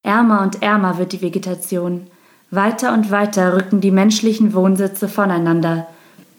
Ärmer 0.04 0.42
und 0.42 0.62
ärmer 0.62 0.98
wird 0.98 1.12
die 1.12 1.22
Vegetation. 1.22 2.08
Weiter 2.52 2.94
und 2.94 3.12
weiter 3.12 3.56
rücken 3.56 3.80
die 3.80 3.92
menschlichen 3.92 4.56
Wohnsitze 4.56 5.08
voneinander. 5.08 5.86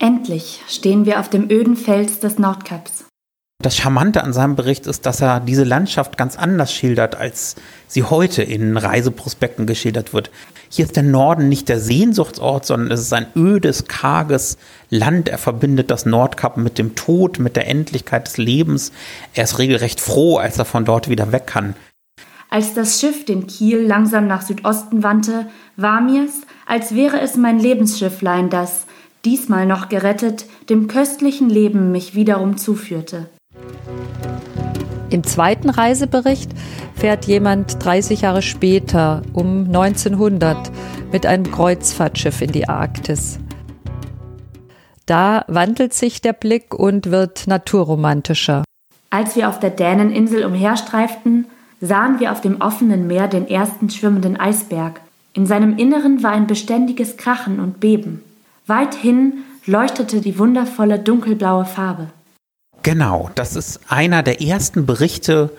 Endlich 0.00 0.60
stehen 0.66 1.06
wir 1.06 1.20
auf 1.20 1.30
dem 1.30 1.48
öden 1.48 1.76
Fels 1.76 2.18
des 2.18 2.36
Nordkaps. 2.36 3.04
Das 3.62 3.76
Charmante 3.76 4.24
an 4.24 4.32
seinem 4.32 4.56
Bericht 4.56 4.88
ist, 4.88 5.06
dass 5.06 5.20
er 5.20 5.38
diese 5.38 5.62
Landschaft 5.62 6.16
ganz 6.16 6.36
anders 6.36 6.72
schildert, 6.72 7.14
als 7.14 7.54
sie 7.86 8.02
heute 8.02 8.42
in 8.42 8.76
Reiseprospekten 8.76 9.66
geschildert 9.66 10.12
wird. 10.12 10.32
Hier 10.68 10.86
ist 10.86 10.96
der 10.96 11.04
Norden 11.04 11.48
nicht 11.48 11.68
der 11.68 11.78
Sehnsuchtsort, 11.78 12.66
sondern 12.66 12.90
es 12.90 13.02
ist 13.02 13.12
ein 13.12 13.26
ödes, 13.36 13.84
karges 13.84 14.56
Land. 14.88 15.28
Er 15.28 15.38
verbindet 15.38 15.92
das 15.92 16.06
Nordkap 16.06 16.56
mit 16.56 16.78
dem 16.78 16.96
Tod, 16.96 17.38
mit 17.38 17.54
der 17.54 17.68
Endlichkeit 17.68 18.26
des 18.26 18.36
Lebens. 18.36 18.90
Er 19.34 19.44
ist 19.44 19.58
regelrecht 19.58 20.00
froh, 20.00 20.38
als 20.38 20.58
er 20.58 20.64
von 20.64 20.84
dort 20.84 21.08
wieder 21.08 21.30
weg 21.30 21.46
kann. 21.46 21.74
Als 22.52 22.74
das 22.74 22.98
Schiff 22.98 23.24
den 23.24 23.46
Kiel 23.46 23.78
langsam 23.78 24.26
nach 24.26 24.42
Südosten 24.42 25.04
wandte, 25.04 25.46
war 25.82 26.00
mir's, 26.00 26.42
als 26.66 26.94
wäre 26.94 27.20
es 27.20 27.36
mein 27.36 27.58
Lebensschifflein, 27.58 28.50
das, 28.50 28.86
diesmal 29.24 29.66
noch 29.66 29.88
gerettet, 29.88 30.46
dem 30.68 30.88
köstlichen 30.88 31.50
Leben 31.50 31.92
mich 31.92 32.14
wiederum 32.14 32.56
zuführte. 32.56 33.28
Im 35.10 35.24
zweiten 35.24 35.70
Reisebericht 35.70 36.50
fährt 36.94 37.24
jemand 37.24 37.84
30 37.84 38.20
Jahre 38.20 38.42
später, 38.42 39.22
um 39.32 39.64
1900, 39.66 40.70
mit 41.10 41.26
einem 41.26 41.50
Kreuzfahrtschiff 41.50 42.40
in 42.40 42.52
die 42.52 42.68
Arktis. 42.68 43.40
Da 45.06 45.44
wandelt 45.48 45.92
sich 45.92 46.20
der 46.20 46.32
Blick 46.32 46.72
und 46.72 47.10
wird 47.10 47.48
naturromantischer. 47.48 48.62
Als 49.10 49.34
wir 49.34 49.48
auf 49.48 49.58
der 49.58 49.70
Däneninsel 49.70 50.44
umherstreiften, 50.44 51.46
sahen 51.80 52.20
wir 52.20 52.30
auf 52.30 52.40
dem 52.40 52.60
offenen 52.60 53.08
Meer 53.08 53.26
den 53.26 53.48
ersten 53.48 53.90
schwimmenden 53.90 54.38
Eisberg. 54.38 55.00
In 55.32 55.46
seinem 55.46 55.76
Inneren 55.76 56.22
war 56.22 56.32
ein 56.32 56.46
beständiges 56.46 57.16
Krachen 57.16 57.60
und 57.60 57.80
Beben. 57.80 58.22
Weithin 58.66 59.44
leuchtete 59.66 60.20
die 60.20 60.38
wundervolle 60.38 60.98
dunkelblaue 60.98 61.64
Farbe. 61.64 62.08
Genau, 62.82 63.30
das 63.34 63.56
ist 63.56 63.80
einer 63.88 64.22
der 64.22 64.40
ersten 64.40 64.86
Berichte 64.86 65.50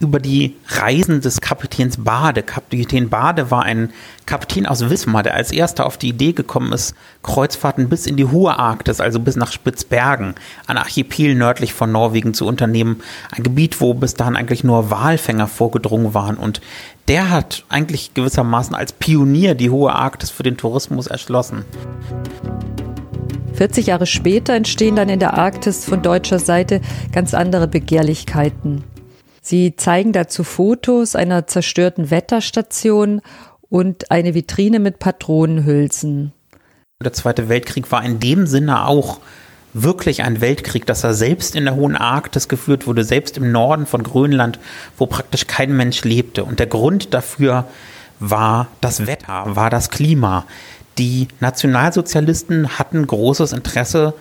über 0.00 0.20
die 0.20 0.54
Reisen 0.68 1.20
des 1.20 1.40
Kapitäns 1.40 2.04
Bade. 2.04 2.44
Kapitän 2.44 3.08
Bade 3.08 3.50
war 3.50 3.64
ein 3.64 3.90
Kapitän 4.26 4.64
aus 4.64 4.88
Wismar, 4.88 5.24
der 5.24 5.34
als 5.34 5.50
erster 5.50 5.86
auf 5.86 5.96
die 5.96 6.10
Idee 6.10 6.32
gekommen 6.32 6.72
ist, 6.72 6.94
Kreuzfahrten 7.24 7.88
bis 7.88 8.06
in 8.06 8.16
die 8.16 8.26
hohe 8.26 8.56
Arktis, 8.56 9.00
also 9.00 9.18
bis 9.18 9.34
nach 9.34 9.50
Spitzbergen, 9.50 10.36
ein 10.68 10.76
Archipel 10.76 11.34
nördlich 11.34 11.72
von 11.72 11.90
Norwegen 11.90 12.32
zu 12.32 12.46
unternehmen. 12.46 13.02
Ein 13.32 13.42
Gebiet, 13.42 13.80
wo 13.80 13.92
bis 13.94 14.14
dahin 14.14 14.36
eigentlich 14.36 14.62
nur 14.62 14.90
Walfänger 14.90 15.48
vorgedrungen 15.48 16.14
waren. 16.14 16.36
Und 16.36 16.60
der 17.08 17.30
hat 17.30 17.64
eigentlich 17.68 18.14
gewissermaßen 18.14 18.76
als 18.76 18.92
Pionier 18.92 19.56
die 19.56 19.70
hohe 19.70 19.92
Arktis 19.92 20.30
für 20.30 20.44
den 20.44 20.56
Tourismus 20.56 21.08
erschlossen. 21.08 21.64
40 23.58 23.88
Jahre 23.88 24.06
später 24.06 24.54
entstehen 24.54 24.94
dann 24.94 25.08
in 25.08 25.18
der 25.18 25.34
Arktis 25.34 25.84
von 25.84 26.00
deutscher 26.00 26.38
Seite 26.38 26.80
ganz 27.10 27.34
andere 27.34 27.66
Begehrlichkeiten. 27.66 28.84
Sie 29.42 29.74
zeigen 29.74 30.12
dazu 30.12 30.44
Fotos 30.44 31.16
einer 31.16 31.48
zerstörten 31.48 32.12
Wetterstation 32.12 33.20
und 33.68 34.12
eine 34.12 34.34
Vitrine 34.34 34.78
mit 34.78 35.00
Patronenhülsen. 35.00 36.32
Der 37.02 37.12
Zweite 37.12 37.48
Weltkrieg 37.48 37.90
war 37.90 38.04
in 38.04 38.20
dem 38.20 38.46
Sinne 38.46 38.86
auch 38.86 39.18
wirklich 39.74 40.22
ein 40.22 40.40
Weltkrieg, 40.40 40.86
dass 40.86 41.02
er 41.02 41.14
selbst 41.14 41.56
in 41.56 41.64
der 41.64 41.74
hohen 41.74 41.96
Arktis 41.96 42.46
geführt 42.46 42.86
wurde, 42.86 43.02
selbst 43.02 43.38
im 43.38 43.50
Norden 43.50 43.86
von 43.86 44.04
Grönland, 44.04 44.60
wo 44.96 45.06
praktisch 45.06 45.48
kein 45.48 45.76
Mensch 45.76 46.04
lebte. 46.04 46.44
Und 46.44 46.60
der 46.60 46.68
Grund 46.68 47.12
dafür 47.12 47.66
war 48.20 48.68
das 48.80 49.06
Wetter, 49.08 49.56
war 49.56 49.70
das 49.70 49.90
Klima. 49.90 50.44
Die 50.98 51.28
Nationalsozialisten 51.38 52.76
hatten 52.76 53.06
großes 53.06 53.52
Interesse, 53.52 54.14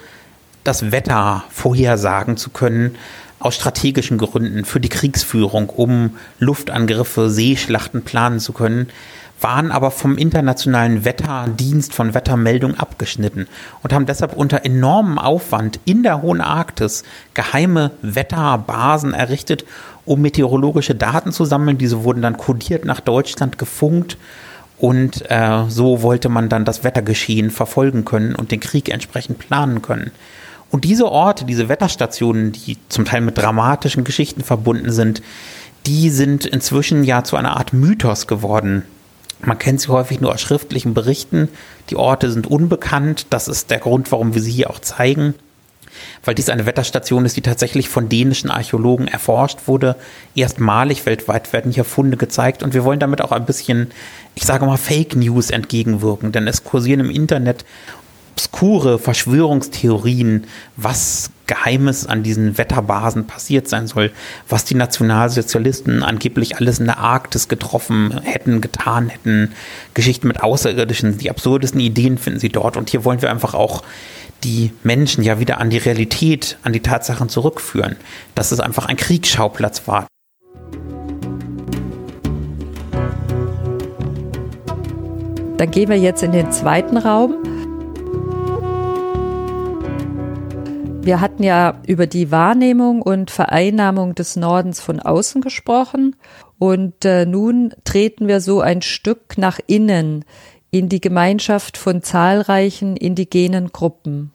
das 0.63 0.91
Wetter 0.91 1.43
vorhersagen 1.49 2.37
zu 2.37 2.51
können, 2.51 2.95
aus 3.39 3.55
strategischen 3.55 4.19
Gründen 4.19 4.63
für 4.63 4.79
die 4.79 4.89
Kriegsführung, 4.89 5.69
um 5.69 6.17
Luftangriffe, 6.39 7.31
Seeschlachten 7.31 8.03
planen 8.03 8.39
zu 8.39 8.53
können, 8.53 8.89
waren 9.41 9.71
aber 9.71 9.89
vom 9.89 10.17
internationalen 10.17 11.03
Wetterdienst 11.03 11.93
von 11.93 12.13
Wettermeldung 12.13 12.75
abgeschnitten 12.75 13.47
und 13.81 13.93
haben 13.93 14.05
deshalb 14.05 14.33
unter 14.33 14.63
enormem 14.65 15.17
Aufwand 15.17 15.79
in 15.85 16.03
der 16.03 16.21
Hohen 16.21 16.41
Arktis 16.41 17.03
geheime 17.33 17.91
Wetterbasen 18.01 19.13
errichtet, 19.13 19.65
um 20.05 20.21
meteorologische 20.21 20.95
Daten 20.95 21.31
zu 21.31 21.45
sammeln. 21.45 21.77
Diese 21.77 22.03
wurden 22.03 22.21
dann 22.21 22.37
kodiert 22.37 22.85
nach 22.85 22.99
Deutschland 22.99 23.57
gefunkt 23.57 24.17
und 24.77 25.29
äh, 25.29 25.63
so 25.69 26.01
wollte 26.01 26.29
man 26.29 26.49
dann 26.49 26.65
das 26.65 26.83
Wettergeschehen 26.83 27.49
verfolgen 27.49 28.05
können 28.05 28.35
und 28.35 28.51
den 28.51 28.59
Krieg 28.59 28.89
entsprechend 28.89 29.39
planen 29.39 29.81
können. 29.81 30.11
Und 30.69 30.83
diese 30.83 31.09
Orte, 31.09 31.45
diese 31.45 31.69
Wetterstationen, 31.69 32.51
die 32.51 32.77
zum 32.89 33.05
Teil 33.05 33.21
mit 33.21 33.37
dramatischen 33.37 34.03
Geschichten 34.03 34.43
verbunden 34.43 34.91
sind, 34.91 35.21
die 35.85 36.09
sind 36.09 36.45
inzwischen 36.45 37.03
ja 37.03 37.23
zu 37.23 37.37
einer 37.37 37.57
Art 37.57 37.73
Mythos 37.73 38.27
geworden. 38.27 38.83
Man 39.41 39.57
kennt 39.57 39.81
sie 39.81 39.87
häufig 39.87 40.19
nur 40.19 40.33
aus 40.33 40.41
schriftlichen 40.41 40.93
Berichten. 40.93 41.47
Die 41.89 41.95
Orte 41.95 42.31
sind 42.31 42.47
unbekannt. 42.47 43.27
Das 43.29 43.47
ist 43.47 43.71
der 43.71 43.79
Grund, 43.79 44.11
warum 44.11 44.33
wir 44.33 44.41
sie 44.41 44.51
hier 44.51 44.69
auch 44.69 44.79
zeigen. 44.79 45.35
Weil 46.23 46.35
dies 46.35 46.49
eine 46.49 46.65
Wetterstation 46.65 47.25
ist, 47.25 47.37
die 47.37 47.41
tatsächlich 47.41 47.89
von 47.89 48.09
dänischen 48.09 48.49
Archäologen 48.49 49.07
erforscht 49.07 49.67
wurde. 49.67 49.95
Erstmalig 50.35 51.05
weltweit 51.05 51.53
werden 51.53 51.71
hier 51.71 51.83
Funde 51.83 52.17
gezeigt 52.17 52.63
und 52.63 52.73
wir 52.73 52.83
wollen 52.83 52.99
damit 52.99 53.21
auch 53.21 53.31
ein 53.31 53.45
bisschen, 53.45 53.91
ich 54.35 54.45
sage 54.45 54.65
mal, 54.65 54.77
Fake 54.77 55.15
News 55.15 55.49
entgegenwirken, 55.49 56.31
denn 56.31 56.47
es 56.47 56.63
kursieren 56.63 56.99
im 56.99 57.09
Internet 57.09 57.65
obskure 58.37 58.99
Verschwörungstheorien, 58.99 60.45
was 60.75 61.31
Geheimes 61.47 62.05
an 62.05 62.21
diesen 62.21 62.59
Wetterbasen 62.59 63.25
passiert 63.25 63.67
sein 63.67 63.87
soll, 63.87 64.11
was 64.47 64.63
die 64.63 64.75
Nationalsozialisten 64.75 66.03
angeblich 66.03 66.57
alles 66.57 66.77
in 66.77 66.85
der 66.85 66.99
Arktis 66.99 67.47
getroffen 67.47 68.21
hätten, 68.21 68.61
getan 68.61 69.09
hätten, 69.09 69.53
Geschichten 69.95 70.27
mit 70.27 70.43
Außerirdischen, 70.43 71.17
die 71.17 71.31
absurdesten 71.31 71.79
Ideen 71.79 72.19
finden 72.19 72.39
sie 72.39 72.49
dort. 72.49 72.77
Und 72.77 72.91
hier 72.91 73.05
wollen 73.05 73.23
wir 73.23 73.31
einfach 73.31 73.55
auch 73.55 73.81
die 74.43 74.71
Menschen 74.83 75.23
ja 75.23 75.39
wieder 75.39 75.59
an 75.59 75.69
die 75.69 75.77
Realität, 75.77 76.57
an 76.63 76.73
die 76.73 76.81
Tatsachen 76.81 77.29
zurückführen, 77.29 77.95
dass 78.35 78.51
es 78.51 78.59
einfach 78.59 78.85
ein 78.85 78.97
Kriegsschauplatz 78.97 79.87
war. 79.87 80.07
Dann 85.57 85.71
gehen 85.71 85.89
wir 85.89 85.97
jetzt 85.97 86.21
in 86.21 86.31
den 86.31 86.51
zweiten 86.51 86.97
Raum. 86.97 87.35
Wir 91.01 91.21
hatten 91.21 91.41
ja 91.41 91.81
über 91.87 92.05
die 92.05 92.31
Wahrnehmung 92.31 93.01
und 93.01 93.31
Vereinnahmung 93.31 94.13
des 94.13 94.35
Nordens 94.35 94.81
von 94.81 94.99
außen 94.99 95.41
gesprochen 95.41 96.15
und 96.59 97.05
äh, 97.05 97.25
nun 97.25 97.73
treten 97.85 98.27
wir 98.27 98.41
so 98.41 98.61
ein 98.61 98.81
Stück 98.81 99.37
nach 99.37 99.59
innen 99.67 100.25
in 100.77 100.89
die 100.89 101.01
Gemeinschaft 101.01 101.77
von 101.77 102.03
zahlreichen 102.03 102.97
indigenen 102.97 103.71
Gruppen. 103.71 104.31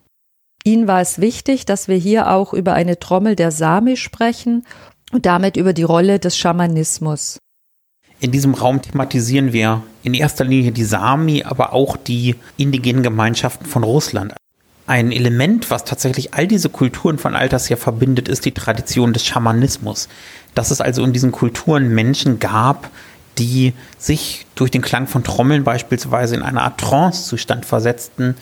Ihnen 0.64 0.86
war 0.86 1.00
es 1.00 1.20
wichtig, 1.20 1.66
dass 1.66 1.88
wir 1.88 1.96
hier 1.96 2.30
auch 2.30 2.52
über 2.52 2.74
eine 2.74 2.98
Trommel 2.98 3.36
der 3.36 3.50
Sami 3.50 3.96
sprechen 3.96 4.64
und 5.12 5.26
damit 5.26 5.56
über 5.56 5.72
die 5.72 5.82
Rolle 5.82 6.18
des 6.18 6.36
Schamanismus. 6.36 7.38
In 8.20 8.30
diesem 8.30 8.54
Raum 8.54 8.80
thematisieren 8.80 9.52
wir 9.52 9.82
in 10.04 10.14
erster 10.14 10.44
Linie 10.44 10.70
die 10.70 10.84
Sami, 10.84 11.42
aber 11.42 11.72
auch 11.72 11.96
die 11.96 12.36
indigenen 12.56 13.02
Gemeinschaften 13.02 13.66
von 13.66 13.82
Russland. 13.82 14.34
Ein 14.86 15.10
Element, 15.10 15.70
was 15.70 15.84
tatsächlich 15.84 16.34
all 16.34 16.46
diese 16.46 16.68
Kulturen 16.68 17.18
von 17.18 17.34
alters 17.34 17.68
her 17.70 17.76
verbindet, 17.76 18.28
ist 18.28 18.44
die 18.44 18.52
Tradition 18.52 19.12
des 19.12 19.24
Schamanismus. 19.24 20.08
Dass 20.54 20.70
es 20.70 20.80
also 20.80 21.02
in 21.02 21.12
diesen 21.12 21.32
Kulturen 21.32 21.94
Menschen 21.94 22.38
gab, 22.38 22.90
die 23.38 23.72
sich 23.98 24.46
durch 24.54 24.70
den 24.70 24.82
Klang 24.82 25.06
von 25.06 25.24
Trommeln 25.24 25.64
beispielsweise 25.64 26.34
in 26.34 26.42
eine 26.42 26.62
Art 26.62 26.78
Trance-Zustand 26.78 27.66
versetzten, 27.66 28.36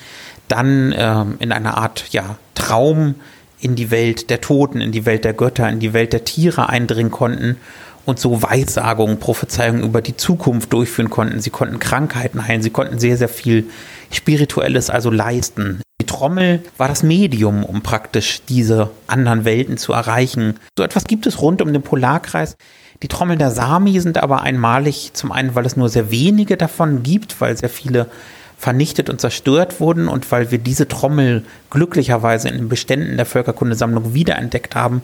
dann 0.49 0.92
äh, 0.92 1.25
in 1.38 1.52
eine 1.52 1.76
Art 1.76 2.04
ja, 2.11 2.37
Traum 2.54 3.14
in 3.61 3.76
die 3.76 3.90
Welt 3.90 4.30
der 4.30 4.40
Toten, 4.40 4.80
in 4.80 4.92
die 4.92 5.06
Welt 5.06 5.25
der 5.25 5.35
Götter, 5.35 5.68
in 5.68 5.80
die 5.80 5.92
Welt 5.92 6.12
der 6.12 6.25
Tiere 6.25 6.68
eindringen 6.68 7.12
konnten 7.12 7.56
und 8.06 8.18
so 8.18 8.42
Weissagungen, 8.42 9.18
Prophezeiungen 9.18 9.82
über 9.82 10.02
die 10.02 10.16
Zukunft 10.16 10.73
durchführen 10.73 11.11
konnten. 11.11 11.40
Sie 11.40 11.50
konnten 11.50 11.78
Krankheiten 11.78 12.47
heilen, 12.47 12.62
sie 12.62 12.70
konnten 12.70 12.99
sehr, 12.99 13.16
sehr 13.16 13.28
viel 13.28 13.66
Spirituelles 14.11 14.90
also 14.90 15.11
leisten. 15.11 15.82
Die 16.00 16.06
Trommel 16.06 16.62
war 16.78 16.88
das 16.88 17.02
Medium, 17.02 17.62
um 17.62 17.82
praktisch 17.82 18.40
diese 18.49 18.90
anderen 19.06 19.44
Welten 19.44 19.76
zu 19.76 19.92
erreichen. 19.92 20.59
So 20.76 20.82
etwas 20.82 21.04
gibt 21.04 21.26
es 21.26 21.42
rund 21.42 21.61
um 21.61 21.73
den 21.73 21.82
Polarkreis. 21.82 22.56
Die 23.02 23.09
Trommeln 23.09 23.38
der 23.38 23.50
Sami 23.50 23.99
sind 24.00 24.19
aber 24.19 24.42
einmalig, 24.42 25.12
zum 25.14 25.33
einen, 25.33 25.54
weil 25.54 25.64
es 25.64 25.76
nur 25.76 25.88
sehr 25.88 26.11
wenige 26.11 26.57
davon 26.57 27.02
gibt, 27.02 27.40
weil 27.40 27.57
sehr 27.57 27.71
viele 27.71 28.07
vernichtet 28.59 29.09
und 29.09 29.21
zerstört 29.21 29.80
wurden 29.80 30.07
und 30.07 30.30
weil 30.30 30.50
wir 30.50 30.59
diese 30.59 30.87
Trommel 30.87 31.45
glücklicherweise 31.71 32.50
in 32.50 32.57
den 32.57 32.69
Beständen 32.69 33.16
der 33.16 33.25
Völkerkundesammlung 33.25 34.12
wiederentdeckt 34.12 34.75
haben. 34.75 35.00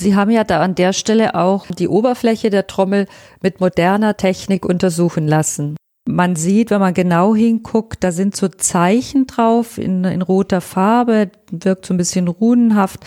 Sie 0.00 0.14
haben 0.14 0.30
ja 0.30 0.44
da 0.44 0.60
an 0.60 0.76
der 0.76 0.92
Stelle 0.92 1.34
auch 1.34 1.66
die 1.66 1.88
Oberfläche 1.88 2.50
der 2.50 2.66
Trommel 2.66 3.06
mit 3.42 3.60
moderner 3.60 4.16
Technik 4.16 4.64
untersuchen 4.64 5.26
lassen. 5.26 5.76
Man 6.06 6.36
sieht, 6.36 6.70
wenn 6.70 6.80
man 6.80 6.94
genau 6.94 7.34
hinguckt, 7.34 8.04
da 8.04 8.12
sind 8.12 8.36
so 8.36 8.48
Zeichen 8.48 9.26
drauf 9.26 9.78
in, 9.78 10.04
in 10.04 10.22
roter 10.22 10.60
Farbe, 10.60 11.30
wirkt 11.50 11.86
so 11.86 11.94
ein 11.94 11.96
bisschen 11.96 12.28
runenhaft. 12.28 13.00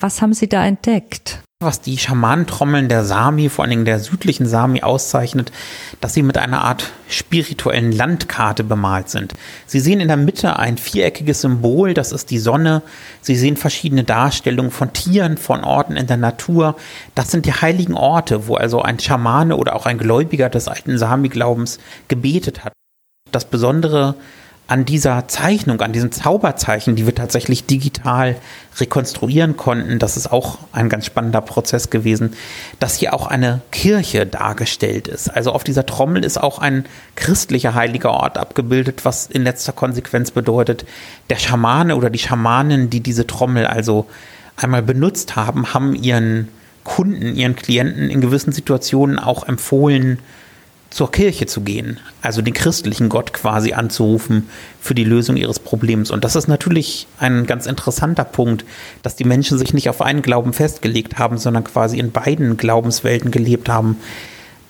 Was 0.00 0.22
haben 0.22 0.32
Sie 0.32 0.48
da 0.48 0.64
entdeckt? 0.64 1.42
Was 1.60 1.80
die 1.80 1.98
Schamanentrommeln 1.98 2.88
der 2.88 3.04
Sami, 3.04 3.48
vor 3.48 3.64
allen 3.64 3.70
Dingen 3.70 3.84
der 3.84 3.98
südlichen 3.98 4.46
Sami, 4.46 4.82
auszeichnet, 4.82 5.50
dass 6.00 6.14
sie 6.14 6.22
mit 6.22 6.38
einer 6.38 6.62
Art 6.62 6.92
spirituellen 7.08 7.90
Landkarte 7.90 8.62
bemalt 8.62 9.08
sind. 9.08 9.34
Sie 9.66 9.80
sehen 9.80 9.98
in 9.98 10.06
der 10.06 10.16
Mitte 10.16 10.56
ein 10.56 10.78
viereckiges 10.78 11.40
Symbol, 11.40 11.94
das 11.94 12.12
ist 12.12 12.30
die 12.30 12.38
Sonne. 12.38 12.82
Sie 13.22 13.34
sehen 13.34 13.56
verschiedene 13.56 14.04
Darstellungen 14.04 14.70
von 14.70 14.92
Tieren, 14.92 15.36
von 15.36 15.64
Orten 15.64 15.96
in 15.96 16.06
der 16.06 16.16
Natur. 16.16 16.76
Das 17.16 17.32
sind 17.32 17.44
die 17.44 17.54
heiligen 17.54 17.94
Orte, 17.94 18.46
wo 18.46 18.54
also 18.54 18.80
ein 18.82 19.00
Schamane 19.00 19.56
oder 19.56 19.74
auch 19.74 19.86
ein 19.86 19.98
Gläubiger 19.98 20.50
des 20.50 20.68
alten 20.68 20.96
Sami-Glaubens 20.96 21.80
gebetet 22.06 22.64
hat. 22.64 22.72
Das 23.32 23.46
Besondere 23.46 24.14
an 24.68 24.84
dieser 24.84 25.26
Zeichnung, 25.28 25.80
an 25.80 25.94
diesen 25.94 26.12
Zauberzeichen, 26.12 26.94
die 26.94 27.06
wir 27.06 27.14
tatsächlich 27.14 27.64
digital 27.64 28.36
rekonstruieren 28.78 29.56
konnten, 29.56 29.98
das 29.98 30.18
ist 30.18 30.30
auch 30.30 30.58
ein 30.72 30.90
ganz 30.90 31.06
spannender 31.06 31.40
Prozess 31.40 31.88
gewesen, 31.88 32.34
dass 32.78 32.96
hier 32.96 33.14
auch 33.14 33.26
eine 33.26 33.62
Kirche 33.72 34.26
dargestellt 34.26 35.08
ist. 35.08 35.30
Also 35.30 35.52
auf 35.52 35.64
dieser 35.64 35.86
Trommel 35.86 36.22
ist 36.22 36.36
auch 36.36 36.58
ein 36.58 36.84
christlicher 37.16 37.72
heiliger 37.74 38.10
Ort 38.10 38.36
abgebildet, 38.36 39.06
was 39.06 39.26
in 39.26 39.42
letzter 39.42 39.72
Konsequenz 39.72 40.32
bedeutet, 40.32 40.84
der 41.30 41.36
Schamane 41.36 41.96
oder 41.96 42.10
die 42.10 42.18
Schamanen, 42.18 42.90
die 42.90 43.00
diese 43.00 43.26
Trommel 43.26 43.66
also 43.66 44.06
einmal 44.56 44.82
benutzt 44.82 45.34
haben, 45.34 45.72
haben 45.72 45.94
ihren 45.94 46.48
Kunden, 46.84 47.34
ihren 47.34 47.56
Klienten 47.56 48.10
in 48.10 48.20
gewissen 48.20 48.52
Situationen 48.52 49.18
auch 49.18 49.48
empfohlen, 49.48 50.18
zur 50.90 51.12
Kirche 51.12 51.46
zu 51.46 51.60
gehen, 51.60 52.00
also 52.22 52.40
den 52.40 52.54
christlichen 52.54 53.08
Gott 53.08 53.32
quasi 53.32 53.72
anzurufen 53.74 54.48
für 54.80 54.94
die 54.94 55.04
Lösung 55.04 55.36
ihres 55.36 55.58
Problems. 55.58 56.10
Und 56.10 56.24
das 56.24 56.34
ist 56.34 56.48
natürlich 56.48 57.06
ein 57.18 57.46
ganz 57.46 57.66
interessanter 57.66 58.24
Punkt, 58.24 58.64
dass 59.02 59.14
die 59.14 59.24
Menschen 59.24 59.58
sich 59.58 59.74
nicht 59.74 59.90
auf 59.90 60.00
einen 60.00 60.22
Glauben 60.22 60.52
festgelegt 60.52 61.18
haben, 61.18 61.36
sondern 61.36 61.64
quasi 61.64 61.98
in 61.98 62.10
beiden 62.10 62.56
Glaubenswelten 62.56 63.30
gelebt 63.30 63.68
haben. 63.68 63.98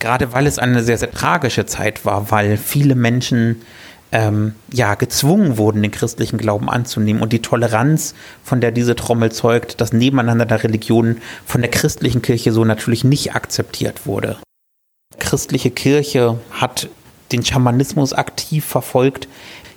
Gerade 0.00 0.33
weil 0.33 0.46
es 0.46 0.59
eine 0.59 0.83
sehr, 0.83 0.98
sehr 0.98 1.11
tragische 1.11 1.66
Zeit 1.66 2.04
war, 2.04 2.31
weil 2.31 2.57
viele 2.57 2.94
Menschen 2.94 3.62
ähm, 4.11 4.54
ja 4.72 4.94
gezwungen 4.94 5.57
wurden, 5.57 5.83
den 5.83 5.90
christlichen 5.90 6.38
Glauben 6.38 6.68
anzunehmen 6.68 7.22
und 7.22 7.33
die 7.33 7.42
Toleranz, 7.42 8.14
von 8.42 8.61
der 8.61 8.72
diese 8.72 8.96
Trommel 8.96 9.31
zeugt, 9.31 9.81
das 9.81 9.92
Nebeneinander 9.92 10.46
der 10.46 10.64
Religionen 10.64 11.18
von 11.46 11.61
der 11.61 11.70
christlichen 11.70 12.22
Kirche 12.22 12.52
so 12.52 12.64
natürlich 12.64 13.04
nicht 13.04 13.35
akzeptiert 13.35 14.07
wurde 14.07 14.38
christliche 15.29 15.71
Kirche 15.71 16.38
hat 16.53 16.88
den 17.33 17.45
Schamanismus 17.45 18.14
aktiv 18.14 18.64
verfolgt. 18.64 19.29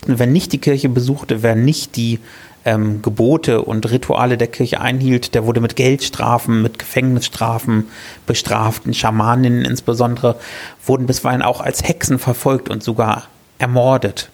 Wenn 0.08 0.32
nicht 0.32 0.54
die 0.54 0.60
Kirche 0.60 0.88
besuchte, 0.88 1.44
wer 1.44 1.56
nicht 1.56 1.98
die 1.98 2.20
ähm, 2.64 3.02
Gebote 3.02 3.62
und 3.62 3.92
Rituale 3.92 4.38
der 4.38 4.48
Kirche 4.48 4.80
einhielt, 4.80 5.36
der 5.36 5.46
wurde 5.46 5.60
mit 5.60 5.76
Geldstrafen, 5.76 6.62
mit 6.62 6.80
Gefängnisstrafen 6.80 7.90
bestraft. 8.26 8.86
Und 8.86 8.96
Schamaninnen 8.96 9.66
insbesondere 9.66 10.38
wurden 10.86 11.06
bisweilen 11.06 11.42
auch 11.42 11.60
als 11.60 11.84
Hexen 11.84 12.18
verfolgt 12.18 12.70
und 12.70 12.82
sogar 12.82 13.24
ermordet. 13.58 14.30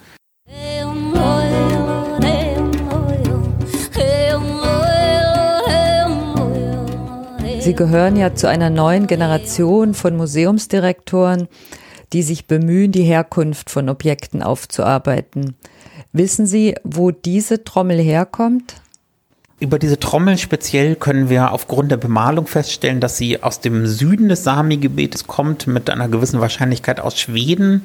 Sie 7.68 7.76
gehören 7.76 8.16
ja 8.16 8.34
zu 8.34 8.48
einer 8.48 8.70
neuen 8.70 9.08
Generation 9.08 9.94
von 9.94 10.16
Museumsdirektoren, 10.16 11.50
die 12.14 12.24
sich 12.24 12.48
bemühen, 12.48 12.94
die 12.94 13.04
Herkunft 13.04 13.70
von 13.70 13.90
Objekten 13.90 14.42
aufzuarbeiten. 14.42 15.54
Wissen 16.14 16.46
Sie, 16.46 16.76
wo 16.86 17.12
diese 17.12 17.66
Trommel 17.66 18.00
herkommt? 18.00 18.76
Über 19.60 19.80
diese 19.80 20.00
Trommel 20.00 20.38
speziell 20.38 20.96
können 20.96 21.30
wir 21.30 21.52
aufgrund 21.52 21.92
der 21.92 21.98
Bemalung 21.98 22.48
feststellen, 22.48 23.02
dass 23.02 23.18
sie 23.18 23.44
aus 23.44 23.60
dem 23.60 23.86
Süden 23.86 24.30
des 24.30 24.46
Sami-Gebetes 24.46 25.28
kommt, 25.28 25.68
mit 25.68 25.90
einer 25.90 26.08
gewissen 26.08 26.40
Wahrscheinlichkeit 26.40 27.02
aus 27.02 27.20
Schweden, 27.20 27.82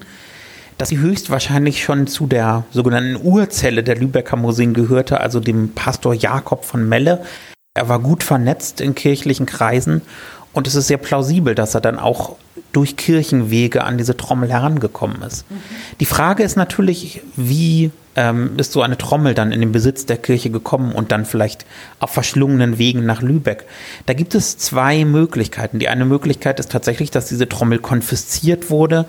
dass 0.78 0.90
sie 0.90 0.98
höchstwahrscheinlich 0.98 1.82
schon 1.82 2.06
zu 2.06 2.28
der 2.28 2.62
sogenannten 2.70 3.16
Urzelle 3.20 3.82
der 3.82 3.96
Lübecker 3.96 4.36
Museen 4.36 4.74
gehörte, 4.74 5.18
also 5.18 5.40
dem 5.40 5.70
Pastor 5.70 6.14
Jakob 6.14 6.64
von 6.64 6.88
Melle, 6.88 7.24
er 7.74 7.88
war 7.88 8.00
gut 8.00 8.22
vernetzt 8.22 8.80
in 8.80 8.94
kirchlichen 8.94 9.46
Kreisen 9.46 10.02
und 10.52 10.66
es 10.66 10.74
ist 10.74 10.88
sehr 10.88 10.98
plausibel, 10.98 11.54
dass 11.54 11.74
er 11.74 11.80
dann 11.80 11.98
auch 11.98 12.36
durch 12.72 12.96
Kirchenwege 12.96 13.84
an 13.84 13.96
diese 13.96 14.16
Trommel 14.16 14.50
herangekommen 14.50 15.22
ist. 15.22 15.50
Mhm. 15.50 15.56
Die 16.00 16.04
Frage 16.04 16.42
ist 16.42 16.56
natürlich, 16.56 17.22
wie 17.36 17.90
ähm, 18.14 18.52
ist 18.58 18.72
so 18.72 18.82
eine 18.82 18.98
Trommel 18.98 19.34
dann 19.34 19.52
in 19.52 19.60
den 19.60 19.72
Besitz 19.72 20.04
der 20.04 20.18
Kirche 20.18 20.50
gekommen 20.50 20.92
und 20.92 21.12
dann 21.12 21.24
vielleicht 21.24 21.64
auf 21.98 22.10
verschlungenen 22.10 22.76
Wegen 22.76 23.06
nach 23.06 23.22
Lübeck? 23.22 23.64
Da 24.04 24.12
gibt 24.12 24.34
es 24.34 24.58
zwei 24.58 25.06
Möglichkeiten. 25.06 25.78
Die 25.78 25.88
eine 25.88 26.04
Möglichkeit 26.04 26.60
ist 26.60 26.70
tatsächlich, 26.70 27.10
dass 27.10 27.28
diese 27.28 27.48
Trommel 27.48 27.78
konfisziert 27.78 28.68
wurde 28.68 29.06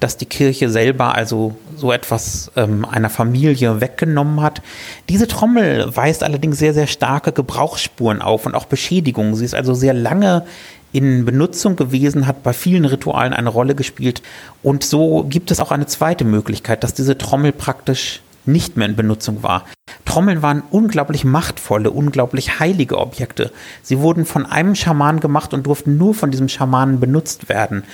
dass 0.00 0.16
die 0.16 0.26
Kirche 0.26 0.68
selber 0.68 1.14
also 1.14 1.56
so 1.76 1.92
etwas 1.92 2.50
ähm, 2.56 2.84
einer 2.84 3.10
Familie 3.10 3.80
weggenommen 3.80 4.42
hat. 4.42 4.62
Diese 5.08 5.26
Trommel 5.26 5.94
weist 5.94 6.22
allerdings 6.22 6.58
sehr, 6.58 6.74
sehr 6.74 6.86
starke 6.86 7.32
Gebrauchsspuren 7.32 8.22
auf 8.22 8.46
und 8.46 8.54
auch 8.54 8.66
Beschädigungen. 8.66 9.34
Sie 9.34 9.44
ist 9.44 9.54
also 9.54 9.74
sehr 9.74 9.94
lange 9.94 10.44
in 10.92 11.24
Benutzung 11.24 11.76
gewesen, 11.76 12.26
hat 12.26 12.42
bei 12.42 12.52
vielen 12.52 12.84
Ritualen 12.84 13.32
eine 13.32 13.50
Rolle 13.50 13.74
gespielt. 13.74 14.22
Und 14.62 14.84
so 14.84 15.24
gibt 15.28 15.50
es 15.50 15.60
auch 15.60 15.70
eine 15.70 15.86
zweite 15.86 16.24
Möglichkeit, 16.24 16.84
dass 16.84 16.94
diese 16.94 17.18
Trommel 17.18 17.52
praktisch 17.52 18.22
nicht 18.46 18.76
mehr 18.76 18.88
in 18.88 18.96
Benutzung 18.96 19.42
war. 19.42 19.64
Trommeln 20.04 20.40
waren 20.40 20.62
unglaublich 20.70 21.24
machtvolle, 21.24 21.90
unglaublich 21.90 22.58
heilige 22.58 22.98
Objekte. 22.98 23.52
Sie 23.82 23.98
wurden 23.98 24.24
von 24.24 24.46
einem 24.46 24.74
Schaman 24.74 25.20
gemacht 25.20 25.52
und 25.52 25.66
durften 25.66 25.98
nur 25.98 26.14
von 26.14 26.30
diesem 26.30 26.48
Schamanen 26.48 27.00
benutzt 27.00 27.48
werden 27.48 27.84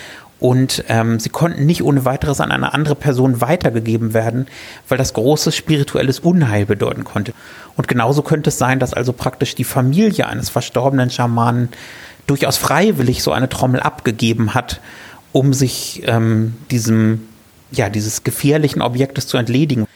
und 0.42 0.83
ähm, 0.88 1.20
sie 1.20 1.28
konnten 1.28 1.66
nicht 1.66 1.85
ohne 1.85 2.05
weiteres 2.05 2.40
an 2.40 2.50
eine 2.50 2.74
andere 2.74 2.96
Person 2.96 3.40
weitergegeben 3.40 4.12
werden, 4.12 4.48
weil 4.88 4.98
das 4.98 5.12
großes 5.12 5.55
spirituelles 5.55 6.18
Unheil 6.18 6.66
bedeuten 6.66 7.05
konnte. 7.05 7.33
Und 7.76 7.87
genauso 7.87 8.22
könnte 8.22 8.48
es 8.48 8.59
sein, 8.59 8.81
dass 8.81 8.92
also 8.92 9.12
praktisch 9.12 9.55
die 9.55 9.62
Familie 9.62 10.26
eines 10.26 10.50
verstorbenen 10.50 11.11
Schamanen 11.11 11.68
durchaus 12.26 12.57
freiwillig 12.57 13.22
so 13.22 13.31
eine 13.31 13.48
Trommel 13.48 13.78
abgegeben 13.78 14.52
hat, 14.52 14.81
um 15.31 15.52
sich 15.52 16.02
ähm, 16.07 16.57
diesem 16.72 17.28
ja 17.70 17.88
dieses 17.88 18.24
gefährlichen 18.24 18.83
Objektes 18.83 19.28
zu 19.28 19.37
entledigen. 19.37 19.87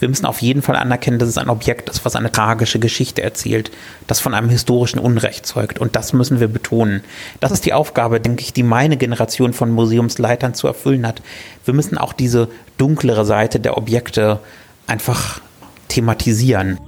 Wir 0.00 0.08
müssen 0.08 0.26
auf 0.26 0.42
jeden 0.42 0.62
Fall 0.62 0.76
anerkennen, 0.76 1.18
dass 1.18 1.28
es 1.28 1.38
ein 1.38 1.48
Objekt 1.48 1.88
ist, 1.88 2.04
was 2.04 2.16
eine 2.16 2.32
tragische 2.32 2.78
Geschichte 2.78 3.22
erzählt, 3.22 3.70
das 4.06 4.20
von 4.20 4.34
einem 4.34 4.48
historischen 4.48 4.98
Unrecht 4.98 5.46
zeugt. 5.46 5.78
Und 5.78 5.96
das 5.96 6.12
müssen 6.12 6.40
wir 6.40 6.48
betonen. 6.48 7.02
Das 7.40 7.52
ist 7.52 7.64
die 7.64 7.72
Aufgabe, 7.72 8.20
denke 8.20 8.42
ich, 8.42 8.52
die 8.52 8.62
meine 8.62 8.96
Generation 8.96 9.52
von 9.52 9.70
Museumsleitern 9.70 10.54
zu 10.54 10.66
erfüllen 10.66 11.06
hat. 11.06 11.22
Wir 11.64 11.74
müssen 11.74 11.98
auch 11.98 12.12
diese 12.12 12.48
dunklere 12.78 13.24
Seite 13.24 13.60
der 13.60 13.76
Objekte 13.76 14.40
einfach 14.86 15.40
thematisieren. 15.88 16.78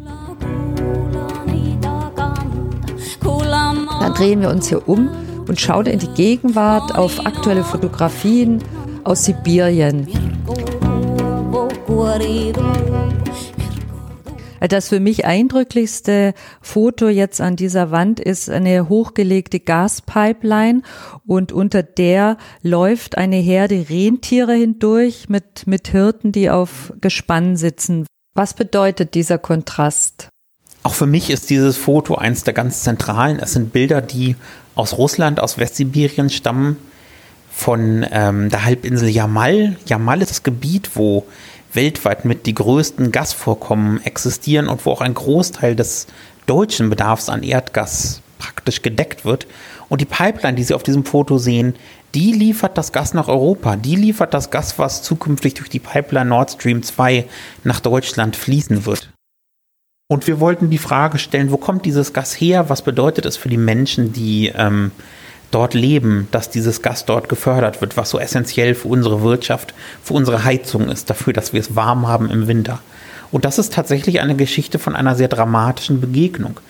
Dann 4.01 4.15
drehen 4.15 4.41
wir 4.41 4.51
uns 4.51 4.69
hier 4.69 4.89
um 4.89 5.11
und 5.49 5.61
schauen 5.61 5.87
in 5.87 5.99
die 5.99 6.09
Gegenwart 6.09 6.95
auf 6.95 7.25
aktuelle 7.27 7.65
Fotografien 7.65 8.63
aus 9.05 9.25
Sibirien. 9.25 10.07
Das 14.69 14.89
für 14.89 15.01
mich 15.01 15.25
eindrücklichste 15.25 16.35
Foto 16.61 17.09
jetzt 17.09 17.41
an 17.41 17.57
dieser 17.57 17.91
Wand 17.91 18.21
ist 18.21 18.51
eine 18.51 18.89
hochgelegte 18.89 19.61
Gaspipeline 19.61 20.83
und 21.25 21.53
unter 21.53 21.83
der 21.83 22.37
läuft 22.63 23.17
eine 23.17 23.37
Herde 23.37 23.87
Rentiere 23.89 24.55
hindurch 24.55 25.29
mit, 25.29 25.67
mit 25.67 25.89
Hirten, 25.89 26.33
die 26.33 26.51
auf 26.51 26.93
Gespann 27.01 27.57
sitzen. 27.57 28.07
Was 28.35 28.55
bedeutet 28.55 29.15
dieser 29.15 29.39
Kontrast? 29.39 30.29
Auch 30.83 30.95
für 30.95 31.07
mich 31.07 31.31
ist 31.31 31.51
dieses 31.51 31.77
Foto 31.77 32.17
eins 32.17 32.45
der 32.45 32.55
ganz 32.55 32.83
zentralen. 32.83 33.39
Es 33.39 33.53
sind 33.53 33.73
Bilder, 33.73 34.03
die 34.03 34.37
aus 34.75 34.99
Russland, 34.99 35.41
aus 35.41 35.59
Westsibirien 35.59 36.31
stammen, 36.31 36.77
von 37.57 38.05
ähm, 38.11 38.51
der 38.51 38.67
Halbinsel 38.67 39.09
Jamal. 39.09 39.77
Jamal 39.87 40.21
ist 40.21 40.31
das 40.31 40.43
Gebiet, 40.43 40.91
wo 40.93 41.25
weltweit 41.73 42.27
mit 42.27 42.45
die 42.45 42.55
größten 42.55 43.13
Gasvorkommen 43.13 44.05
existieren 44.05 44.69
und 44.69 44.85
wo 44.85 44.91
auch 44.91 45.01
ein 45.01 45.15
Großteil 45.15 45.75
des 45.75 46.07
deutschen 46.45 46.91
Bedarfs 46.91 47.31
an 47.31 47.43
Erdgas 47.43 48.21
praktisch 48.39 48.83
gedeckt 48.83 49.25
wird. 49.25 49.47
Und 49.89 50.03
die 50.03 50.07
Pipeline, 50.07 50.55
die 50.55 50.65
Sie 50.65 50.75
auf 50.75 50.83
diesem 50.83 51.07
Foto 51.07 51.39
sehen, 51.39 51.75
die 52.15 52.33
liefert 52.33 52.77
das 52.77 52.93
Gas 52.93 53.15
nach 53.15 53.29
Europa. 53.29 53.77
Die 53.77 53.97
liefert 53.97 54.35
das 54.35 54.51
Gas, 54.51 54.79
was 54.79 55.03
zukünftig 55.03 55.55
durch 55.55 55.71
die 55.71 55.79
Pipeline 55.79 56.29
Nord 56.29 56.51
Stream 56.51 56.83
2 56.83 57.25
nach 57.65 57.81
Deutschland 57.81 58.37
fließen 58.37 58.85
wird. 58.85 59.11
Und 60.09 60.27
wir 60.27 60.41
wollten 60.41 60.69
die 60.69 60.79
Frage 60.79 61.19
stellen, 61.19 61.51
wo 61.51 61.57
kommt 61.57 61.87
dieses 61.87 62.13
Gas 62.13 62.39
her? 62.39 62.69
Was 62.69 62.83
bedeutet 62.83 63.25
es 63.25 63.39
für 63.39 63.49
die 63.49 63.57
Menschen, 63.57 64.13
die 64.13 64.53
ähm, 64.55 64.93
dort 65.51 65.75
leben, 65.75 66.29
dass 66.31 66.51
dieses 66.51 66.83
Gas 66.83 67.05
dort 67.05 67.29
gefördert 67.29 67.81
wird, 67.81 67.97
was 67.97 68.11
so 68.11 68.19
essentiell 68.19 68.75
für 68.75 68.89
unsere 68.89 69.23
Wirtschaft, 69.23 69.75
für 70.03 70.15
unsere 70.15 70.45
Heizung 70.45 70.89
ist, 70.89 71.11
dafür, 71.11 71.33
dass 71.33 71.53
wir 71.53 71.61
es 71.61 71.77
warm 71.77 72.07
haben 72.09 72.31
im 72.31 72.47
Winter. 72.49 72.81
Und 73.33 73.45
das 73.45 73.59
ist 73.59 73.73
tatsächlich 73.73 74.21
eine 74.21 74.37
Geschichte 74.37 74.79
von 74.79 74.95
einer 74.95 75.15
sehr 75.15 75.29
dramatischen 75.29 76.01
Begegnung. 76.01 76.61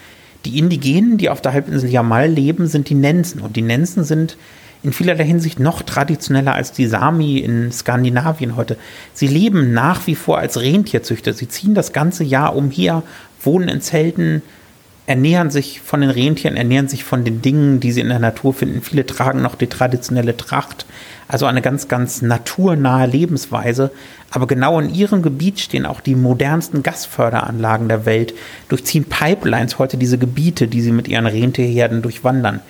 Die 0.45 0.59
Indigenen, 0.59 1.19
die 1.19 1.29
auf 1.29 1.41
der 1.41 1.53
Halbinsel 1.53 1.91
Jamal 1.91 2.29
leben, 2.29 2.67
sind 2.67 2.89
die 2.89 2.95
Nenzen. 2.95 3.41
Und 3.41 3.57
die 3.57 3.63
Nenzen 3.63 4.05
sind 4.05 4.37
in 4.83 4.93
vielerlei 4.93 5.25
Hinsicht 5.25 5.59
noch 5.59 5.83
traditioneller 5.83 6.55
als 6.55 6.73
die 6.73 6.87
Sami 6.87 7.39
in 7.39 7.73
Skandinavien 7.73 8.57
heute. 8.57 8.77
Sie 9.13 9.27
leben 9.27 9.73
nach 9.73 10.07
wie 10.07 10.15
vor 10.15 10.39
als 10.39 10.61
Rentierzüchter. 10.61 11.33
Sie 11.33 11.49
ziehen 11.49 11.75
das 11.75 11.93
ganze 11.93 12.23
Jahr 12.23 12.55
umher, 12.55 13.03
wohnen 13.43 13.69
in 13.69 13.81
Zelten, 13.81 14.43
ernähren 15.07 15.51
sich 15.51 15.81
von 15.81 16.01
den 16.01 16.11
Rentieren, 16.11 16.57
ernähren 16.57 16.89
sich 16.89 17.05
von 17.05 17.25
den 17.25 17.41
Dingen, 17.41 17.79
die 17.79 17.93
sie 17.93 18.01
in 18.01 18.09
der 18.09 18.19
Natur 18.19 18.53
finden. 18.53 18.83
Viele 18.83 19.07
tragen 19.07 19.41
noch 19.41 19.55
die 19.55 19.69
traditionelle 19.69 20.37
Tracht. 20.37 20.85
Also 21.29 21.47
eine 21.47 21.63
ganz, 21.63 21.89
ganz 21.89 22.23
naturnahe 22.23 23.07
Lebensweise. 23.07 23.93
Aber 24.31 24.49
genau 24.49 24.81
in 24.81 24.93
ihrem 24.93 25.23
Gebiet 25.23 25.61
stehen 25.61 25.87
auch 25.87 26.01
die 26.01 26.17
modernsten 26.17 26.83
Gasförderanlagen 26.83 27.89
der 27.89 28.05
Welt, 28.05 28.35
durchziehen 28.69 29.05
Pipelines 29.05 29.79
heute 29.79 29.97
diese 29.97 30.19
Gebiete, 30.19 30.67
die 30.67 30.83
sie 30.83 30.93
mit 30.93 31.07
ihren 31.07 31.27
Rentierherden 31.27 32.03
durchwandern. 32.03 32.61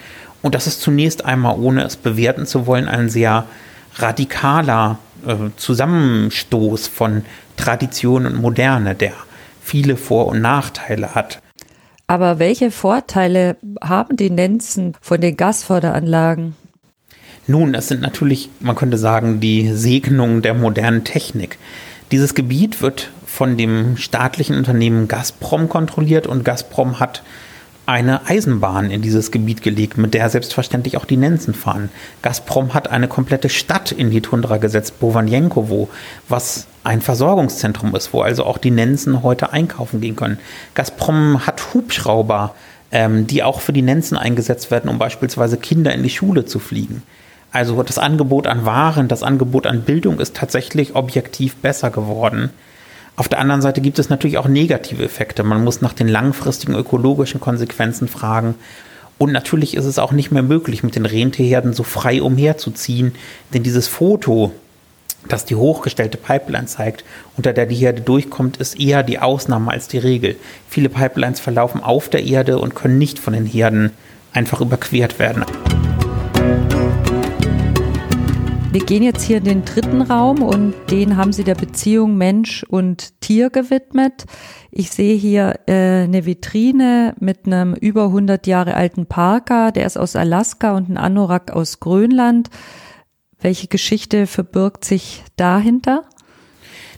Und 0.43 0.55
das 0.55 0.67
ist 0.67 0.83
zunächst 0.83 1.25
einmal, 1.25 1.59
ohne 1.59 1.85
es 1.85 1.97
bewerten 1.97 2.47
zu 2.47 2.67
wollen, 2.67 2.87
ein 2.87 3.09
sehr 3.09 3.47
radikaler 3.97 4.99
äh, 5.27 5.35
Zusammenstoß 5.57 6.87
von 6.87 7.25
Tradition 7.57 8.27
und 8.27 8.37
Moderne, 8.37 8.95
der 8.95 9.13
viele 9.63 9.97
Vor- 9.97 10.27
und 10.27 10.43
Nachteile 10.43 11.15
hat. 11.15 11.41
Aber 12.07 12.39
welche 12.39 12.71
Vorteile 12.71 13.57
haben 13.83 14.17
die 14.17 14.31
Nenzen 14.31 14.95
von 15.01 15.21
den 15.21 15.37
Gasförderanlagen? 15.37 16.55
Nun, 17.49 17.75
es 17.75 17.89
sind 17.89 18.01
natürlich, 18.01 18.49
man 18.61 18.77
könnte 18.77 18.99
sagen, 18.99 19.41
die 19.41 19.73
Segnungen 19.73 20.43
der 20.43 20.55
modernen 20.55 21.05
Technik. 21.05 21.59
Dieses 22.13 22.35
Gebiet 22.35 22.83
wird 22.83 23.11
von 23.25 23.57
dem 23.57 23.97
staatlichen 23.97 24.57
Unternehmen 24.57 25.09
Gazprom 25.09 25.69
kontrolliert 25.69 26.27
und 26.27 26.45
Gazprom 26.45 27.01
hat 27.01 27.23
eine 27.87 28.27
Eisenbahn 28.27 28.91
in 28.91 29.01
dieses 29.01 29.31
Gebiet 29.31 29.63
gelegt, 29.63 29.97
mit 29.97 30.13
der 30.13 30.29
selbstverständlich 30.29 30.97
auch 30.97 31.05
die 31.05 31.17
Nenzen 31.17 31.55
fahren. 31.55 31.89
Gazprom 32.21 32.75
hat 32.75 32.91
eine 32.91 33.07
komplette 33.07 33.49
Stadt 33.49 33.93
in 33.93 34.11
die 34.11 34.21
Tundra 34.21 34.57
gesetzt, 34.57 34.99
Bovanjenkovo, 34.99 35.89
was 36.29 36.67
ein 36.83 37.01
Versorgungszentrum 37.01 37.95
ist, 37.95 38.13
wo 38.13 38.23
also 38.23 38.45
auch 38.45 38.59
die 38.59 38.73
Nenzen 38.73 39.23
heute 39.23 39.53
einkaufen 39.53 40.01
gehen 40.01 40.17
können. 40.17 40.39
Gazprom 40.75 41.47
hat 41.47 41.75
Hubschrauber, 41.75 42.55
ähm, 42.91 43.29
die 43.29 43.45
auch 43.45 43.61
für 43.61 43.73
die 43.73 43.83
Nenzen 43.83 44.19
eingesetzt 44.19 44.73
werden, 44.73 44.91
um 44.91 44.99
beispielsweise 44.99 45.57
Kinder 45.57 45.95
in 45.95 46.03
die 46.03 46.11
Schule 46.11 46.45
zu 46.45 46.59
fliegen. 46.59 47.03
Also 47.53 47.81
das 47.83 47.99
Angebot 47.99 48.49
an 48.49 48.65
Waren, 48.65 49.09
das 49.09 49.23
Angebot 49.23 49.67
an 49.67 49.83
Bildung 49.83 50.19
ist 50.19 50.37
tatsächlich 50.37 50.95
objektiv 50.95 51.57
besser 51.57 51.91
geworden. 51.91 52.51
Auf 53.17 53.29
der 53.29 53.39
anderen 53.39 53.63
Seite 53.63 53.81
gibt 53.81 53.99
es 53.99 54.11
natürlich 54.11 54.37
auch 54.37 54.47
negative 54.47 55.03
Effekte. 55.03 55.43
Man 55.43 55.65
muss 55.65 55.81
nach 55.81 55.95
den 55.95 56.07
langfristigen 56.07 56.75
ökologischen 56.75 57.41
Konsequenzen 57.41 58.09
fragen. 58.09 58.55
Und 59.17 59.33
natürlich 59.33 59.75
ist 59.75 59.87
es 59.87 59.99
auch 59.99 60.13
nicht 60.13 60.31
mehr 60.31 60.43
möglich, 60.43 60.83
mit 60.83 60.95
den 60.95 61.07
Rentierherden 61.07 61.73
so 61.73 61.83
frei 61.83 62.21
umherzuziehen, 62.21 63.15
denn 63.55 63.63
dieses 63.63 63.89
Foto, 63.89 64.53
das 65.27 65.47
die 65.47 65.55
hochgestellte 65.55 66.19
Pipeline 66.19 66.67
zeigt, 66.67 67.03
unter 67.39 67.55
der 67.55 67.65
die 67.65 67.75
Herde 67.75 68.03
durchkommt, 68.03 68.59
ist 68.59 68.79
eher 68.79 69.03
die 69.03 69.19
Ausnahme 69.19 69.71
als 69.71 69.89
die 69.89 69.99
Regel. 69.99 70.37
Viele 70.69 70.91
Pipelines 70.91 71.41
verlaufen 71.41 71.83
auf 71.83 72.11
der 72.11 72.25
Erde 72.25 72.59
und 72.59 72.75
können 72.75 72.99
nicht 72.99 73.19
von 73.19 73.33
den 73.33 73.47
Herden 73.47 73.93
einfach 74.35 74.61
überquert 74.61 75.19
werden. 75.19 75.47
Wir 78.77 78.85
gehen 78.85 79.03
jetzt 79.03 79.23
hier 79.23 79.39
in 79.39 79.45
den 79.45 79.65
dritten 79.65 80.03
Raum 80.03 80.43
und 80.43 80.75
den 80.91 81.17
haben 81.17 81.33
Sie 81.33 81.45
der 81.45 81.55
Beziehung 81.55 82.19
Mensch 82.19 82.63
und 82.63 83.23
Tier 83.23 83.49
gewidmet. 83.49 84.27
Ich 84.71 84.91
sehe 84.91 85.17
hier 85.17 85.61
äh, 85.67 86.03
eine 86.03 86.27
Vitrine 86.27 87.15
mit 87.19 87.47
einem 87.47 87.73
über 87.73 88.09
100 88.09 88.47
Jahre 88.47 88.75
alten 88.75 89.07
Parker, 89.07 89.73
der 89.73 89.87
ist 89.87 89.97
aus 89.97 90.15
Alaska 90.15 90.77
und 90.77 90.91
ein 90.91 90.99
Anorak 90.99 91.53
aus 91.53 91.81
Grönland. 91.81 92.51
Welche 93.41 93.69
Geschichte 93.69 94.27
verbirgt 94.27 94.85
sich 94.85 95.25
dahinter? 95.37 96.05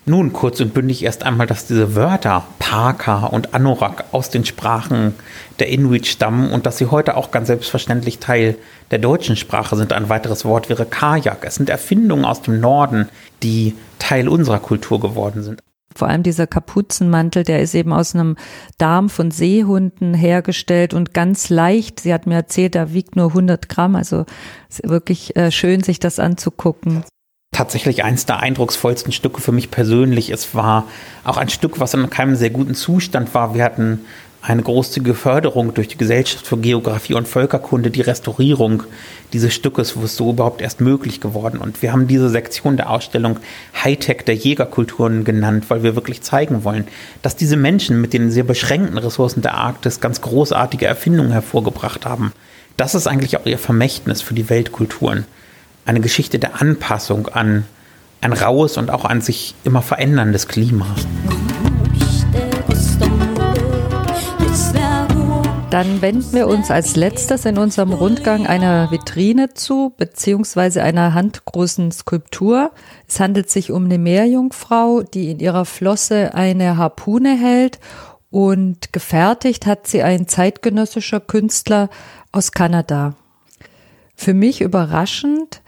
Nun, 0.09 0.33
kurz 0.33 0.59
und 0.61 0.73
bündig 0.73 1.05
erst 1.05 1.23
einmal, 1.23 1.47
dass 1.47 1.67
diese 1.67 1.95
Wörter 1.95 2.43
Parka 2.59 3.27
und 3.27 3.53
Anorak 3.53 4.05
aus 4.13 4.31
den 4.31 4.47
Sprachen 4.47 5.15
der 5.59 5.69
Inuit 5.69 6.07
stammen 6.07 6.51
und 6.51 6.65
dass 6.65 6.79
sie 6.79 6.87
heute 6.87 7.15
auch 7.15 7.31
ganz 7.31 7.49
selbstverständlich 7.49 8.19
Teil 8.19 8.57
der 8.91 9.01
deutschen 9.01 9.37
Sprache 9.37 9.77
sind. 9.77 9.93
Ein 9.93 10.09
weiteres 10.09 10.47
Wort 10.47 10.71
wäre 10.71 10.87
Kajak. 10.87 11.45
Es 11.45 11.57
sind 11.57 11.69
Erfindungen 11.69 12.25
aus 12.25 12.41
dem 12.41 12.59
Norden, 12.59 13.11
die 13.43 13.75
Teil 13.99 14.31
unserer 14.31 14.61
Kultur 14.61 14.99
geworden 14.99 15.43
sind. 15.43 15.61
Vor 15.95 16.09
allem 16.09 16.23
dieser 16.23 16.47
Kapuzenmantel, 16.47 17.43
der 17.45 17.61
ist 17.61 17.75
eben 17.75 17.93
aus 17.93 18.15
einem 18.15 18.37
Darm 18.79 19.11
von 19.11 19.31
Seehunden 19.31 20.15
hergestellt 20.15 20.95
und 20.95 21.13
ganz 21.13 21.51
leicht. 21.51 22.01
Sie 22.01 22.15
hat 22.15 22.27
mir 22.27 22.37
erzählt, 22.37 22.77
er 22.77 22.95
wiegt 22.95 23.15
nur 23.15 23.27
100 23.27 23.69
Gramm. 23.69 23.95
Also 23.95 24.25
ist 24.71 24.89
wirklich 24.89 25.37
äh, 25.37 25.51
schön, 25.51 25.83
sich 25.83 26.01
das 26.01 26.19
anzugucken 26.19 27.05
tatsächlich 27.59 28.05
eins 28.05 28.25
der 28.25 28.39
eindrucksvollsten 28.39 29.11
Stücke 29.11 29.41
für 29.41 29.51
mich 29.51 29.73
persönlich. 29.73 30.31
Es 30.31 30.55
war 30.55 30.87
auch 31.25 31.37
ein 31.37 31.49
Stück, 31.49 31.81
was 31.81 31.93
in 31.93 32.09
keinem 32.09 32.37
sehr 32.37 32.51
guten 32.51 32.77
Zustand 32.77 33.35
war. 33.35 33.53
Wir 33.53 33.65
hatten 33.65 34.03
eine 34.43 34.63
großzügige 34.63 35.17
Förderung 35.17 35.75
durch 35.75 35.89
die 35.89 35.99
Gesellschaft 35.99 36.47
für 36.47 36.57
Geografie 36.57 37.15
und 37.15 37.27
Völkerkunde, 37.27 37.91
die 37.91 38.03
Restaurierung 38.03 38.85
dieses 39.33 39.53
Stückes 39.53 39.97
wo 39.97 40.05
es 40.05 40.15
so 40.15 40.31
überhaupt 40.31 40.63
erst 40.63 40.81
möglich 40.81 41.21
geworden. 41.21 41.59
Und 41.59 41.83
wir 41.83 41.91
haben 41.91 42.07
diese 42.07 42.29
Sektion 42.29 42.77
der 42.77 42.91
Ausstellung 42.91 43.41
Hightech 43.75 44.23
der 44.25 44.37
Jägerkulturen 44.37 45.25
genannt, 45.25 45.65
weil 45.67 45.83
wir 45.83 45.97
wirklich 45.97 46.23
zeigen 46.23 46.63
wollen, 46.63 46.87
dass 47.23 47.35
diese 47.35 47.57
Menschen 47.57 48.01
mit 48.01 48.13
den 48.13 48.31
sehr 48.31 48.45
beschränkten 48.45 48.99
Ressourcen 48.99 49.43
der 49.43 49.55
Arktis 49.55 49.99
ganz 49.99 50.21
großartige 50.21 50.87
Erfindungen 50.87 51.33
hervorgebracht 51.33 52.07
haben. 52.07 52.33
Das 52.77 52.95
ist 52.95 53.09
eigentlich 53.09 53.37
auch 53.37 53.47
ihr 53.47 53.59
Vermächtnis 53.59 54.23
für 54.23 54.35
die 54.35 54.49
Weltkulturen 54.49 55.27
eine 55.89 56.01
Geschichte 56.01 56.39
der 56.39 56.61
Anpassung 56.61 57.29
an 57.29 57.65
ein 58.21 58.33
raues 58.33 58.77
und 58.77 58.91
auch 58.91 59.05
an 59.05 59.21
sich 59.21 59.55
immer 59.65 59.81
veränderndes 59.81 60.47
Klima. 60.47 60.87
Dann 65.71 66.01
wenden 66.01 66.33
wir 66.33 66.47
uns 66.47 66.71
als 66.71 66.97
letztes 66.97 67.45
in 67.45 67.59
unserem 67.59 67.93
Rundgang 67.93 68.47
einer 68.47 68.91
Vitrine 68.91 69.55
zu, 69.55 69.95
beziehungsweise 69.97 70.83
einer 70.83 71.15
handgroßen 71.15 71.93
Skulptur. 71.93 72.73
Es 73.07 73.21
handelt 73.21 73.51
sich 73.51 73.71
um 73.71 73.85
eine 73.85 73.99
Meerjungfrau, 73.99 75.03
die 75.03 75.31
in 75.31 75.41
ihrer 75.41 75.65
Flosse 75.65 76.35
eine 76.35 76.77
Harpune 76.79 77.37
hält 77.37 77.79
und 78.31 78.93
gefertigt 78.93 79.67
hat 79.67 79.87
sie 79.87 80.03
ein 80.03 80.27
zeitgenössischer 80.27 81.21
Künstler 81.21 81.89
aus 82.33 82.53
Kanada. 82.53 83.15
Für 84.21 84.35
mich 84.35 84.61
überraschend 84.61 85.63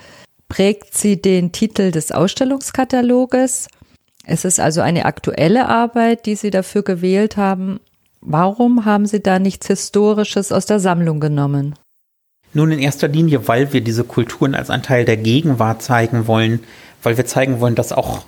prägt 0.48 0.98
sie 0.98 1.22
den 1.22 1.52
Titel 1.52 1.92
des 1.92 2.10
Ausstellungskataloges. 2.10 3.68
Es 4.24 4.44
ist 4.44 4.58
also 4.58 4.80
eine 4.80 5.04
aktuelle 5.04 5.68
Arbeit, 5.68 6.26
die 6.26 6.34
Sie 6.34 6.50
dafür 6.50 6.82
gewählt 6.82 7.36
haben. 7.36 7.78
Warum 8.20 8.84
haben 8.84 9.06
Sie 9.06 9.22
da 9.22 9.38
nichts 9.38 9.68
Historisches 9.68 10.50
aus 10.50 10.66
der 10.66 10.80
Sammlung 10.80 11.20
genommen? 11.20 11.76
Nun 12.52 12.72
in 12.72 12.80
erster 12.80 13.06
Linie, 13.06 13.46
weil 13.46 13.72
wir 13.72 13.82
diese 13.82 14.02
Kulturen 14.02 14.56
als 14.56 14.68
ein 14.68 14.82
Teil 14.82 15.04
der 15.04 15.16
Gegenwart 15.16 15.80
zeigen 15.80 16.26
wollen, 16.26 16.58
weil 17.04 17.16
wir 17.16 17.26
zeigen 17.26 17.60
wollen, 17.60 17.76
dass 17.76 17.92
auch 17.92 18.24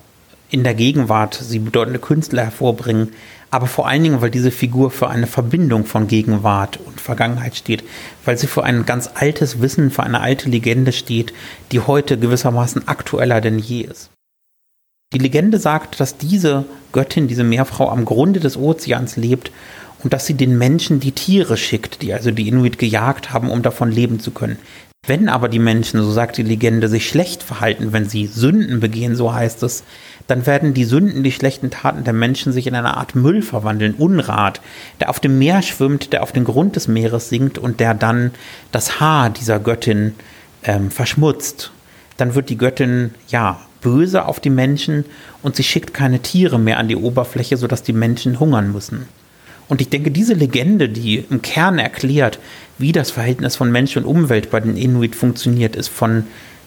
in 0.53 0.65
der 0.65 0.75
Gegenwart 0.75 1.35
sie 1.35 1.59
bedeutende 1.59 1.99
Künstler 1.99 2.45
hervorbringen, 2.45 3.09
aber 3.51 3.67
vor 3.67 3.89
allen 3.89 4.03
Dingen, 4.03 4.21
weil 4.21 4.31
diese 4.31 4.51
Figur 4.51 4.91
für 4.91 5.09
eine 5.09 5.27
Verbindung 5.27 5.87
von 5.87 6.09
Gegenwart 6.09 6.79
und 6.87 7.01
Vergangenheit 7.01 7.57
steht, 7.57 7.83
weil 8.25 8.37
sie 8.37 8.47
für 8.47 8.63
ein 8.63 8.87
ganz 8.87 9.11
altes 9.15 9.61
Wissen, 9.61 9.91
für 9.91 10.03
eine 10.03 10.21
alte 10.21 10.51
Legende 10.51 10.93
steht, 10.93 11.33
die 11.71 11.81
heute 11.81 12.19
gewissermaßen 12.19 12.87
aktueller 12.87 13.41
denn 13.41 13.59
je 13.59 13.83
ist. 13.83 14.11
Die 15.15 15.19
Legende 15.19 15.59
sagt, 15.59 16.01
dass 16.01 16.19
diese 16.19 16.65
Göttin, 16.93 17.29
diese 17.29 17.45
Meerfrau 17.45 17.89
am 17.89 18.05
Grunde 18.05 18.41
des 18.41 18.57
Ozeans 18.57 19.17
lebt 19.17 19.51
und 20.03 20.13
dass 20.13 20.27
sie 20.27 20.35
den 20.35 20.59
Menschen 20.59 21.01
die 21.01 21.13
Tiere 21.13 21.57
schickt, 21.57 22.03
die 22.03 22.13
also 22.13 22.31
die 22.31 22.49
Inuit 22.49 22.79
gejagt 22.79 23.33
haben, 23.33 23.51
um 23.51 23.63
davon 23.63 23.91
leben 23.91 24.21
zu 24.21 24.33
können. 24.33 24.59
Wenn 25.09 25.29
aber 25.29 25.49
die 25.49 25.59
Menschen, 25.59 26.01
so 26.01 26.13
sagt 26.13 26.37
die 26.37 26.45
Legende, 26.45 26.87
sich 26.87 27.09
schlecht 27.09 27.43
verhalten, 27.43 27.93
wenn 27.93 28.09
sie 28.09 28.29
Sünden 28.29 28.79
begehen, 28.79 29.17
so 29.17 29.35
heißt 29.35 29.65
es, 29.65 29.83
dann 30.29 30.47
werden 30.47 30.75
die 30.75 30.85
Sünden, 30.85 31.25
die 31.25 31.33
schlechten 31.33 31.71
Taten 31.71 32.05
der 32.05 32.13
Menschen 32.13 32.53
sich 32.53 32.69
in 32.69 32.77
eine 32.77 32.97
Art 32.97 33.17
Müll 33.17 33.43
verwandeln, 33.43 33.95
Unrat, 33.95 34.61
der 35.01 35.11
auf 35.11 35.19
dem 35.19 35.41
Meer 35.41 35.63
schwimmt, 35.63 36.13
der 36.13 36.23
auf 36.23 36.31
den 36.31 36.45
Grund 36.45 36.77
des 36.77 36.87
Meeres 36.87 37.31
sinkt 37.31 37.59
und 37.59 37.81
der 37.81 37.95
dann 37.95 38.31
das 38.71 39.01
Haar 39.01 39.31
dieser 39.31 39.59
Göttin 39.59 40.15
ähm, 40.63 40.93
verschmutzt. 40.93 41.73
Dann 42.17 42.37
wird 42.37 42.49
die 42.49 42.59
Göttin, 42.59 43.13
ja, 43.27 43.61
böse 43.81 44.27
auf 44.27 44.39
die 44.39 44.51
Menschen 44.51 45.05
und 45.43 45.57
sie 45.57 45.65
schickt 45.65 45.93
keine 45.95 46.21
Tiere 46.21 46.61
mehr 46.61 46.79
an 46.79 46.87
die 46.87 46.95
Oberfläche, 46.95 47.57
sodass 47.57 47.83
die 47.83 47.93
Menschen 47.93 48.39
hungern 48.39 48.71
müssen. 48.71 49.09
Und 49.69 49.81
ich 49.81 49.89
denke, 49.89 50.11
diese 50.11 50.35
Legende, 50.35 50.89
die 50.89 51.25
im 51.31 51.43
Kern 51.43 51.79
erklärt, 51.79 52.39
wie 52.79 52.93
das 52.93 53.11
Verhältnis 53.11 53.57
von 53.57 53.71
Mensch 53.71 53.97
und 53.97 54.05
Umwelt 54.05 54.51
bei 54.51 54.61
den 54.61 54.77
Inuit 54.77 55.17
funktioniert, 55.17 55.77
ist 55.77 55.89
von 55.89 56.25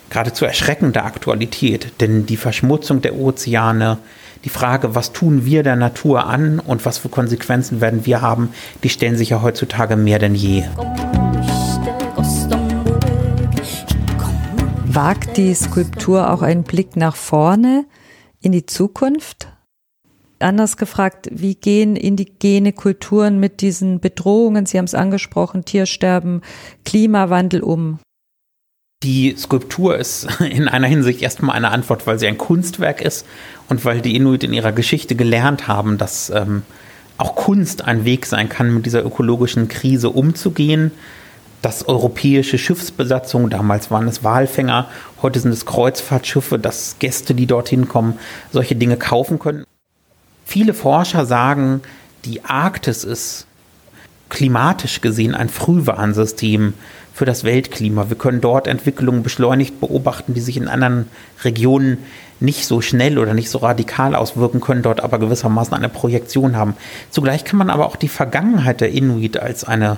geradezu 0.10 0.46
erschreckender 0.46 1.06
Aktualität. 1.06 1.94
Denn 2.00 2.26
die 2.26 2.38
Verschmutzung 2.38 3.02
der 3.02 3.16
Ozeane, 3.16 3.98
die 4.44 4.50
Frage, 4.50 4.96
was 4.96 5.12
tun 5.12 5.46
wir 5.46 5.64
der 5.64 5.76
Natur 5.76 6.26
an 6.26 6.60
und 6.60 6.86
was 6.86 6.98
für 6.98 7.10
Konsequenzen 7.10 7.82
werden 7.82 8.06
wir 8.06 8.22
haben, 8.22 8.50
die 8.84 8.90
stellen 8.90 9.18
sich 9.18 9.30
ja 9.30 9.42
heutzutage 9.42 9.96
mehr 9.96 10.20
denn 10.20 10.36
je. 10.36 10.64
Wagt 14.86 15.36
die 15.36 15.54
Skulptur 15.54 16.32
auch 16.32 16.42
einen 16.42 16.64
Blick 16.64 16.96
nach 16.96 17.16
vorne 17.16 17.86
in 18.40 18.54
die 18.54 18.66
Zukunft? 18.66 19.48
Anders 20.40 20.78
gefragt, 20.78 21.30
wie 21.32 21.56
gehen 21.56 21.96
indigene 21.96 22.74
Kulturen 22.74 23.40
mit 23.40 23.62
diesen 23.62 24.00
Bedrohungen, 24.00 24.66
Sie 24.66 24.78
haben 24.78 24.86
es 24.86 24.96
angesprochen, 24.96 25.66
Tiersterben, 25.66 26.42
Klimawandel 26.84 27.62
um? 27.62 28.00
Die 29.04 29.36
Skulptur 29.38 29.98
ist 29.98 30.28
in 30.42 30.68
einer 30.68 30.88
Hinsicht 30.88 31.22
erstmal 31.22 31.56
eine 31.56 31.72
Antwort, 31.72 32.06
weil 32.08 32.20
sie 32.20 32.28
ein 32.28 32.38
Kunstwerk 32.38 33.02
ist 33.02 33.26
und 33.70 33.86
weil 33.86 34.02
die 34.02 34.16
Inuit 34.16 34.44
in 34.44 34.54
ihrer 34.54 34.72
Geschichte 34.72 35.16
gelernt 35.16 35.68
haben, 35.68 35.98
dass 35.98 36.30
ähm, 36.30 36.64
auch 37.18 37.36
Kunst 37.36 37.86
ein 37.86 38.04
Weg 38.04 38.26
sein 38.26 38.50
kann, 38.50 38.74
mit 38.74 38.86
dieser 38.86 39.06
ökologischen 39.06 39.68
Krise 39.70 40.10
umzugehen 40.10 40.92
dass 41.66 41.88
europäische 41.88 42.60
Schiffsbesatzungen, 42.60 43.50
damals 43.50 43.90
waren 43.90 44.08
es 44.08 44.24
Walfänger, 44.24 44.88
heute 45.24 45.40
sind 45.40 45.52
es 45.52 45.66
Kreuzfahrtschiffe, 45.66 46.60
dass 46.60 46.98
Gäste, 47.00 47.34
die 47.34 47.48
dorthin 47.48 47.88
kommen, 47.88 48.20
solche 48.52 48.76
Dinge 48.76 48.98
kaufen 48.98 49.40
können. 49.40 49.66
Viele 50.46 50.74
Forscher 50.74 51.26
sagen, 51.26 51.82
die 52.24 52.46
Arktis 52.46 53.04
ist 53.04 53.48
klimatisch 54.30 55.02
gesehen 55.02 55.36
ein 55.36 55.50
Frühwarnsystem 55.50 56.74
für 57.14 57.26
das 57.26 57.44
Weltklima. 57.44 58.10
Wir 58.10 58.18
können 58.18 58.42
dort 58.42 58.68
Entwicklungen 58.68 59.24
beschleunigt 59.24 59.80
beobachten, 59.80 60.34
die 60.34 60.42
sich 60.42 60.58
in 60.58 60.68
anderen 60.68 61.08
Regionen 61.44 61.98
nicht 62.40 62.66
so 62.66 62.82
schnell 62.82 63.18
oder 63.18 63.34
nicht 63.34 63.50
so 63.50 63.60
radikal 63.60 64.16
auswirken 64.16 64.62
können, 64.62 64.82
dort 64.82 65.02
aber 65.02 65.20
gewissermaßen 65.20 65.74
eine 65.74 65.90
Projektion 65.90 66.56
haben. 66.56 66.76
Zugleich 67.10 67.44
kann 67.44 67.58
man 67.58 67.70
aber 67.70 67.86
auch 67.86 67.96
die 67.96 68.10
Vergangenheit 68.10 68.82
der 68.82 68.92
Inuit 68.92 69.38
als 69.38 69.64
eine 69.64 69.98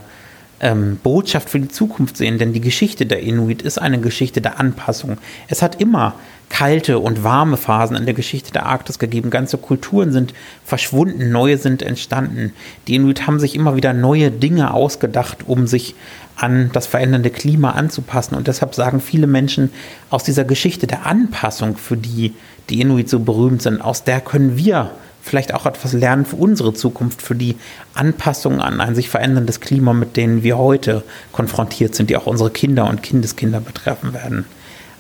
ähm, 0.59 0.97
Botschaft 1.01 1.49
für 1.49 1.59
die 1.59 1.67
Zukunft 1.67 2.17
sehen, 2.17 2.37
denn 2.37 2.53
die 2.53 2.61
Geschichte 2.61 3.05
der 3.05 3.21
Inuit 3.21 3.61
ist 3.61 3.77
eine 3.77 3.99
Geschichte 3.99 4.41
der 4.41 4.59
Anpassung. 4.59 5.17
Es 5.47 5.61
hat 5.61 5.79
immer 5.79 6.15
kalte 6.49 6.99
und 6.99 7.23
warme 7.23 7.57
Phasen 7.57 7.97
in 7.97 8.05
der 8.05 8.13
Geschichte 8.13 8.51
der 8.51 8.65
Arktis 8.65 8.99
gegeben. 8.99 9.29
Ganze 9.29 9.57
Kulturen 9.57 10.11
sind 10.11 10.33
verschwunden, 10.63 11.31
neue 11.31 11.57
sind 11.57 11.81
entstanden. 11.81 12.53
Die 12.87 12.95
Inuit 12.95 13.27
haben 13.27 13.39
sich 13.39 13.53
immer 13.53 13.75
wieder 13.75 13.93
neue 13.93 14.31
Dinge 14.31 14.73
ausgedacht, 14.73 15.39
um 15.47 15.67
sich 15.67 15.95
an 16.35 16.69
das 16.71 16.87
verändernde 16.87 17.31
Klima 17.31 17.71
anzupassen. 17.71 18.35
Und 18.35 18.47
deshalb 18.47 18.75
sagen 18.75 19.01
viele 19.01 19.27
Menschen 19.27 19.71
aus 20.09 20.23
dieser 20.23 20.45
Geschichte 20.45 20.87
der 20.87 21.05
Anpassung, 21.05 21.75
für 21.77 21.97
die 21.97 22.33
die 22.69 22.81
Inuit 22.81 23.09
so 23.09 23.19
berühmt 23.19 23.61
sind, 23.61 23.81
aus 23.81 24.03
der 24.03 24.21
können 24.21 24.57
wir 24.57 24.91
vielleicht 25.27 25.53
auch 25.53 25.65
etwas 25.65 25.93
lernen 25.93 26.25
für 26.25 26.37
unsere 26.37 26.73
Zukunft, 26.73 27.21
für 27.21 27.35
die 27.35 27.55
Anpassung 27.93 28.61
an 28.61 28.81
ein 28.81 28.95
sich 28.95 29.09
veränderndes 29.09 29.59
Klima, 29.59 29.93
mit 29.93 30.17
denen 30.17 30.43
wir 30.43 30.57
heute 30.57 31.03
konfrontiert 31.31 31.95
sind, 31.95 32.09
die 32.09 32.17
auch 32.17 32.25
unsere 32.25 32.49
Kinder 32.49 32.89
und 32.89 33.03
Kindeskinder 33.03 33.59
betreffen 33.59 34.13
werden. 34.13 34.45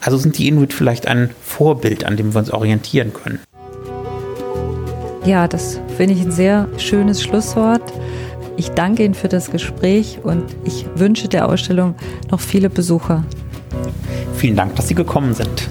Also 0.01 0.17
sind 0.17 0.37
die 0.37 0.47
Inuit 0.47 0.73
vielleicht 0.73 1.07
ein 1.07 1.31
Vorbild, 1.41 2.05
an 2.05 2.17
dem 2.17 2.33
wir 2.33 2.39
uns 2.39 2.51
orientieren 2.51 3.13
können. 3.13 3.39
Ja, 5.25 5.47
das 5.47 5.79
finde 5.97 6.13
ich 6.13 6.21
ein 6.21 6.31
sehr 6.31 6.67
schönes 6.77 7.21
Schlusswort. 7.21 7.81
Ich 8.55 8.69
danke 8.69 9.03
Ihnen 9.03 9.13
für 9.13 9.27
das 9.27 9.51
Gespräch 9.51 10.19
und 10.23 10.43
ich 10.63 10.85
wünsche 10.95 11.27
der 11.27 11.49
Ausstellung 11.49 11.95
noch 12.31 12.39
viele 12.39 12.69
Besucher. 12.69 13.23
Vielen 14.37 14.55
Dank, 14.55 14.75
dass 14.75 14.87
Sie 14.87 14.95
gekommen 14.95 15.33
sind. 15.33 15.69